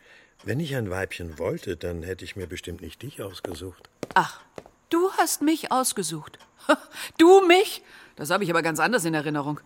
Wenn 0.44 0.60
ich 0.60 0.76
ein 0.76 0.92
Weibchen 0.92 1.40
wollte, 1.40 1.76
dann 1.76 2.04
hätte 2.04 2.24
ich 2.24 2.36
mir 2.36 2.46
bestimmt 2.46 2.82
nicht 2.82 3.02
dich 3.02 3.24
ausgesucht. 3.24 3.90
Ach, 4.14 4.42
du 4.90 5.12
hast 5.18 5.42
mich 5.42 5.72
ausgesucht. 5.72 6.38
Du 7.18 7.46
mich? 7.48 7.84
Das 8.16 8.30
habe 8.30 8.44
ich 8.44 8.50
aber 8.50 8.62
ganz 8.62 8.80
anders 8.80 9.06
in 9.06 9.14
Erinnerung. 9.14 9.60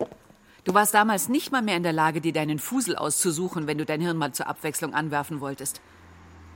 Du 0.64 0.74
warst 0.74 0.94
damals 0.94 1.30
nicht 1.30 1.52
mal 1.52 1.62
mehr 1.62 1.78
in 1.78 1.84
der 1.84 1.94
Lage, 1.94 2.22
dir 2.22 2.34
deinen 2.34 2.60
Fusel 2.60 2.96
auszusuchen, 2.96 3.68
wenn 3.68 3.78
du 3.78 3.86
dein 3.86 4.02
Hirn 4.02 4.18
mal 4.18 4.34
zur 4.34 4.48
Abwechslung 4.48 4.94
anwerfen 4.94 5.40
wolltest. 5.40 5.82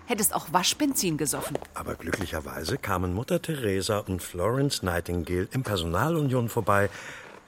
Hättest 0.06 0.36
auch 0.36 0.52
Waschbenzin 0.52 1.18
gesoffen. 1.18 1.58
Aber 1.74 1.96
glücklicherweise 1.96 2.78
kamen 2.78 3.13
Mutter 3.13 3.42
Teresa 3.42 4.00
und 4.00 4.22
Florence 4.22 4.84
Nightingale 4.84 5.48
im 5.52 5.63
Personalunion 5.63 6.50
vorbei 6.50 6.89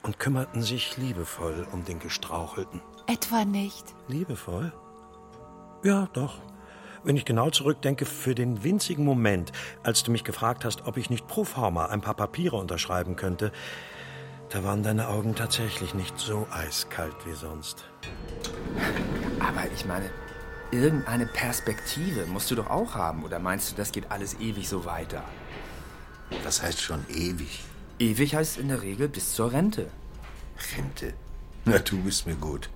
und 0.04 0.20
kümmerten 0.20 0.62
sich 0.62 0.96
liebevoll 0.98 1.68
um 1.72 1.84
den 1.84 2.00
Gestrauchelten. 2.00 2.82
Etwa 3.08 3.46
nicht. 3.46 3.94
Liebevoll? 4.08 4.74
Ja, 5.84 6.08
doch. 6.14 6.40
Wenn 7.04 7.18
ich 7.18 7.26
genau 7.26 7.52
zurückdenke, 7.52 8.06
für 8.06 8.34
den 8.34 8.64
winzigen 8.64 9.06
Moment, 9.06 9.52
als 9.84 10.02
du 10.02 10.12
mich 10.12 10.24
gefragt 10.24 10.66
hast, 10.66 10.88
ob 10.88 10.98
ich 10.98 11.12
nicht 11.12 11.28
pro 11.28 11.44
forma 11.44 11.86
ein 11.86 12.02
paar 12.02 12.16
Papiere 12.16 12.56
unterschreiben 12.56 13.16
könnte, 13.16 13.52
da 14.50 14.64
waren 14.64 14.82
deine 14.82 15.08
Augen 15.08 15.36
tatsächlich 15.36 15.94
nicht 15.94 16.18
so 16.18 16.48
eiskalt 16.52 17.16
wie 17.26 17.34
sonst. 17.34 17.86
Aber 19.40 19.72
ich 19.76 19.86
meine, 19.86 20.10
irgendeine 20.72 21.28
Perspektive 21.28 22.26
musst 22.26 22.50
du 22.50 22.56
doch 22.56 22.70
auch 22.72 22.96
haben. 22.96 23.24
Oder 23.24 23.38
meinst 23.38 23.72
du, 23.72 23.76
das 23.76 23.92
geht 23.92 24.12
alles 24.12 24.40
ewig 24.40 24.68
so 24.68 24.86
weiter? 24.86 25.24
Das 26.44 26.64
heißt 26.64 26.82
schon 26.82 27.06
ewig. 27.10 27.64
Ewig 28.00 28.36
heißt 28.36 28.58
in 28.58 28.70
der 28.70 28.82
Regel 28.82 29.08
bis 29.08 29.34
zur 29.34 29.52
Rente. 29.52 29.92
Rente? 30.76 31.14
Na, 31.66 31.78
du 31.80 31.98
bist 32.02 32.26
mir 32.26 32.36
gut. 32.36 32.70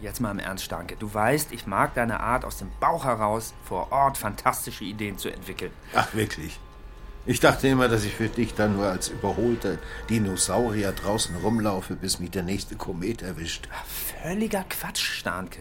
Jetzt 0.00 0.20
mal 0.20 0.30
im 0.30 0.38
Ernst, 0.38 0.64
Stanke. 0.64 0.96
Du 0.96 1.12
weißt, 1.12 1.52
ich 1.52 1.66
mag 1.66 1.94
deine 1.94 2.20
Art, 2.20 2.44
aus 2.46 2.56
dem 2.56 2.70
Bauch 2.80 3.04
heraus 3.04 3.52
vor 3.64 3.92
Ort 3.92 4.16
fantastische 4.16 4.84
Ideen 4.84 5.18
zu 5.18 5.28
entwickeln. 5.28 5.72
Ach, 5.94 6.14
wirklich? 6.14 6.58
Ich 7.26 7.38
dachte 7.38 7.68
immer, 7.68 7.86
dass 7.88 8.04
ich 8.04 8.14
für 8.14 8.28
dich 8.28 8.54
dann 8.54 8.76
nur 8.76 8.86
als 8.86 9.08
überholter 9.08 9.76
Dinosaurier 10.08 10.92
draußen 10.92 11.36
rumlaufe, 11.36 11.94
bis 11.94 12.18
mich 12.18 12.30
der 12.30 12.42
nächste 12.42 12.76
Komet 12.76 13.20
erwischt. 13.20 13.68
Völliger 14.22 14.64
Quatsch, 14.70 15.02
Starnke. 15.02 15.60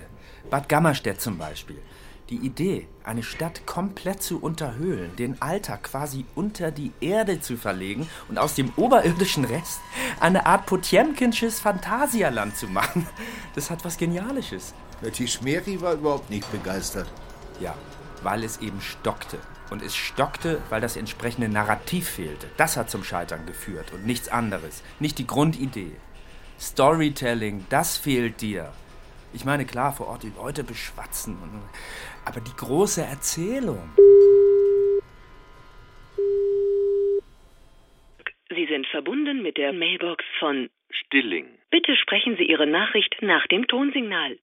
Bad 0.50 0.70
Gammerstedt 0.70 1.20
zum 1.20 1.38
Beispiel. 1.38 1.82
Die 2.30 2.36
Idee, 2.36 2.88
eine 3.04 3.24
Stadt 3.24 3.66
komplett 3.66 4.22
zu 4.22 4.40
unterhöhlen, 4.40 5.16
den 5.16 5.42
Alltag 5.42 5.82
quasi 5.82 6.26
unter 6.36 6.70
die 6.70 6.92
Erde 7.02 7.42
zu 7.42 7.58
verlegen 7.58 8.08
und 8.28 8.38
aus 8.38 8.54
dem 8.54 8.72
oberirdischen 8.76 9.46
Rest 9.46 9.80
eine 10.20 10.46
Art 10.46 10.68
Potjemkinsches 10.68 11.60
Phantasialand 11.60 12.56
zu 12.56 12.68
machen, 12.68 13.08
das 13.56 13.72
hat 13.72 13.84
was 13.84 13.98
Genialisches. 13.98 14.76
Die 15.18 15.28
Schmeri 15.28 15.82
war 15.82 15.94
überhaupt 15.94 16.30
nicht 16.30 16.52
begeistert. 16.52 17.08
Ja, 17.60 17.74
weil 18.22 18.44
es 18.44 18.60
eben 18.60 18.80
stockte. 18.80 19.40
Und 19.72 19.82
es 19.82 19.96
stockte, 19.96 20.62
weil 20.70 20.82
das 20.82 20.98
entsprechende 20.98 21.50
Narrativ 21.50 22.10
fehlte. 22.10 22.48
Das 22.58 22.78
hat 22.78 22.92
zum 22.92 23.04
Scheitern 23.04 23.48
geführt 23.48 23.92
und 23.92 24.06
nichts 24.06 24.30
anderes. 24.30 24.84
Nicht 25.00 25.18
die 25.18 25.28
Grundidee. 25.28 25.94
Storytelling, 26.60 27.66
das 27.70 27.98
fehlt 27.98 28.42
dir. 28.42 28.72
Ich 29.34 29.46
meine, 29.46 29.66
klar, 29.66 29.94
vor 29.94 30.08
Ort 30.08 30.24
die 30.24 30.34
Leute 30.36 30.64
beschwatzen. 30.64 31.38
Aber 32.26 32.40
die 32.42 32.56
große 32.56 33.02
Erzählung. 33.02 33.90
Sie 38.50 38.66
sind 38.66 38.88
verbunden 38.88 39.42
mit 39.42 39.58
der 39.58 39.74
Mailbox 39.74 40.26
von 40.40 40.70
Stilling. 40.90 41.48
Bitte 41.70 41.96
sprechen 41.96 42.36
Sie 42.38 42.46
Ihre 42.46 42.66
Nachricht 42.66 43.22
nach 43.22 43.46
dem 43.48 43.68
Tonsignal. 43.68 44.40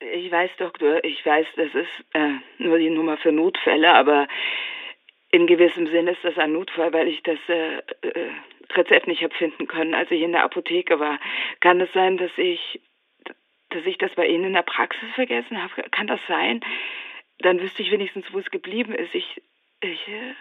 Ich 0.00 0.30
weiß, 0.30 0.50
Doktor, 0.58 1.02
ich 1.02 1.26
weiß, 1.26 1.46
das 1.56 1.74
ist 1.74 2.14
äh, 2.14 2.34
nur 2.58 2.78
die 2.78 2.90
Nummer 2.90 3.16
für 3.16 3.32
Notfälle, 3.32 3.92
aber 3.92 4.28
in 5.30 5.46
gewissem 5.46 5.88
Sinne 5.88 6.12
ist 6.12 6.22
das 6.22 6.38
ein 6.38 6.52
Notfall, 6.52 6.92
weil 6.92 7.08
ich 7.08 7.22
das 7.24 7.38
äh, 7.48 7.78
äh, 7.78 8.30
Rezept 8.74 9.08
nicht 9.08 9.22
habe 9.22 9.34
finden 9.34 9.66
können, 9.66 9.94
als 9.94 10.10
ich 10.10 10.22
in 10.22 10.32
der 10.32 10.44
Apotheke 10.44 11.00
war. 11.00 11.18
Kann 11.60 11.80
es 11.80 11.92
sein, 11.92 12.16
dass 12.16 12.30
ich, 12.36 12.80
dass 13.70 13.84
ich 13.86 13.98
das 13.98 14.14
bei 14.14 14.26
Ihnen 14.26 14.44
in 14.44 14.52
der 14.54 14.62
Praxis 14.62 15.08
vergessen 15.14 15.62
habe? 15.62 15.82
Kann 15.90 16.06
das 16.06 16.20
sein? 16.26 16.60
Dann 17.38 17.60
wüsste 17.60 17.82
ich 17.82 17.90
wenigstens, 17.90 18.32
wo 18.32 18.38
es 18.38 18.50
geblieben 18.50 18.94
ist. 18.94 19.14
Ich, 19.14 19.42
ich 19.80 20.08
äh, 20.08 20.34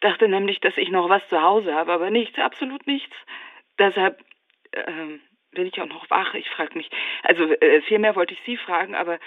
dachte 0.00 0.28
nämlich, 0.28 0.60
dass 0.60 0.76
ich 0.76 0.90
noch 0.90 1.08
was 1.08 1.28
zu 1.28 1.40
Hause 1.40 1.74
habe, 1.74 1.92
aber 1.92 2.10
nichts, 2.10 2.38
absolut 2.38 2.86
nichts. 2.86 3.14
Deshalb 3.78 4.24
ähm, 4.72 5.20
bin 5.52 5.66
ich 5.66 5.80
auch 5.80 5.86
noch 5.86 6.10
wach. 6.10 6.34
Ich 6.34 6.48
frage 6.50 6.76
mich, 6.76 6.90
also 7.22 7.44
äh, 7.44 7.82
viel 7.82 7.98
mehr 7.98 8.16
wollte 8.16 8.34
ich 8.34 8.40
Sie 8.44 8.56
fragen, 8.56 8.94
aber 8.94 9.18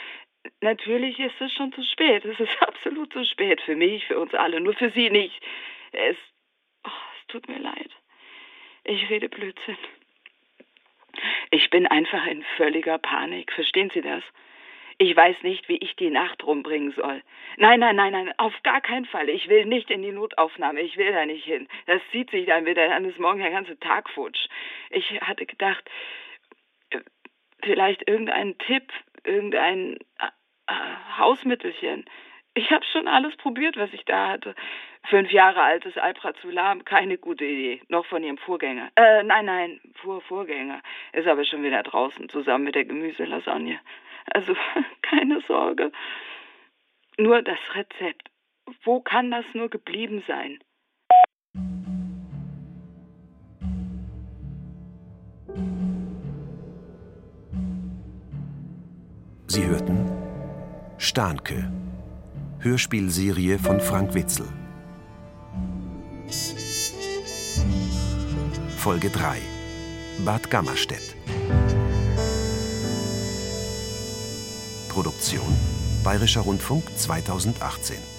natürlich 0.62 1.20
ist 1.20 1.40
es 1.40 1.54
schon 1.54 1.72
zu 1.74 1.84
spät. 1.84 2.26
Es 2.26 2.40
ist 2.40 2.62
absolut 2.62 3.14
zu 3.14 3.24
spät 3.26 3.62
für 3.62 3.76
mich, 3.76 4.06
für 4.06 4.20
uns 4.20 4.34
alle, 4.34 4.60
nur 4.60 4.74
für 4.74 4.90
Sie 4.90 5.10
nicht. 5.10 5.42
Es, 5.92 6.18
oh, 6.86 6.90
es 7.20 7.28
tut 7.28 7.48
mir 7.48 7.60
leid. 7.60 7.92
Ich 8.84 9.10
rede 9.10 9.30
Blödsinn. 9.30 9.78
Ich 11.54 11.70
bin 11.70 11.86
einfach 11.86 12.26
in 12.26 12.44
völliger 12.58 12.98
Panik. 12.98 13.54
Verstehen 13.54 13.92
Sie 13.94 14.02
das? 14.02 14.24
Ich 14.98 15.16
weiß 15.16 15.44
nicht, 15.44 15.70
wie 15.70 15.78
ich 15.78 15.96
die 15.96 16.10
Nacht 16.10 16.44
rumbringen 16.44 16.94
soll. 16.94 17.22
Nein, 17.58 17.80
nein, 17.80 17.96
nein, 17.96 18.12
nein, 18.12 18.34
auf 18.38 18.54
gar 18.64 18.82
keinen 18.82 19.06
Fall. 19.06 19.30
Ich 19.30 19.48
will 19.50 19.66
nicht 19.66 19.92
in 19.92 20.02
die 20.02 20.12
Notaufnahme. 20.12 20.82
Ich 20.82 20.98
will 20.98 21.12
da 21.12 21.28
nicht 21.28 21.46
hin. 21.46 21.68
Das 21.86 22.02
zieht 22.12 22.32
sich 22.32 22.48
dann 22.48 22.66
wieder. 22.66 22.88
Dann 22.88 23.06
ist 23.06 23.20
morgen 23.20 23.38
der 23.38 23.52
ganze 23.52 23.80
Tag 23.80 24.10
futsch. 24.10 24.48
Ich 24.90 25.12
hatte 25.22 25.46
gedacht, 25.46 25.88
äh, 26.90 27.02
vielleicht 27.62 28.10
irgendein 28.10 28.58
Tipp, 28.58 28.92
irgendein 29.24 29.98
äh, 30.18 30.30
äh, 30.66 31.18
Hausmittelchen. 31.20 32.06
Ich 32.56 32.72
habe 32.72 32.84
schon 32.86 33.08
alles 33.08 33.36
probiert, 33.38 33.78
was 33.78 33.94
ich 33.94 34.06
da 34.06 34.30
hatte. 34.30 34.56
Fünf 35.10 35.32
Jahre 35.32 35.62
altes 35.62 35.98
Alprazolam, 35.98 36.86
keine 36.86 37.18
gute 37.18 37.44
Idee. 37.44 37.82
Noch 37.90 38.06
von 38.06 38.24
ihrem 38.24 38.38
Vorgänger. 38.38 38.90
Äh, 38.96 39.24
nein, 39.24 39.46
nein, 39.46 39.82
Vor 39.96 40.22
Vorgänger. 40.22 40.82
Ist 41.12 41.28
aber 41.28 41.44
schon 41.44 41.64
wieder 41.64 41.84
draußen, 41.84 42.30
zusammen 42.30 42.64
mit 42.64 42.76
der 42.76 42.86
Gemüselasagne. 42.86 43.80
Also 44.34 44.56
keine 45.02 45.42
Sorge. 45.42 45.92
Nur 47.18 47.42
das 47.42 47.60
Rezept. 47.76 48.30
Wo 48.84 49.02
kann 49.02 49.30
das 49.30 49.46
nur 49.54 49.70
geblieben 49.70 50.24
sein? 50.26 50.60
Sie 59.48 59.66
hörten 59.66 60.10
Stahnke, 60.98 61.70
Hörspielserie 62.62 63.60
von 63.60 63.82
Frank 63.82 64.16
Witzel. 64.16 64.48
Folge 68.84 69.10
3 69.10 69.38
Bad 70.26 70.50
Gammerstedt. 70.50 71.16
Produktion 74.90 75.56
Bayerischer 76.04 76.42
Rundfunk 76.42 76.84
2018. 76.98 78.13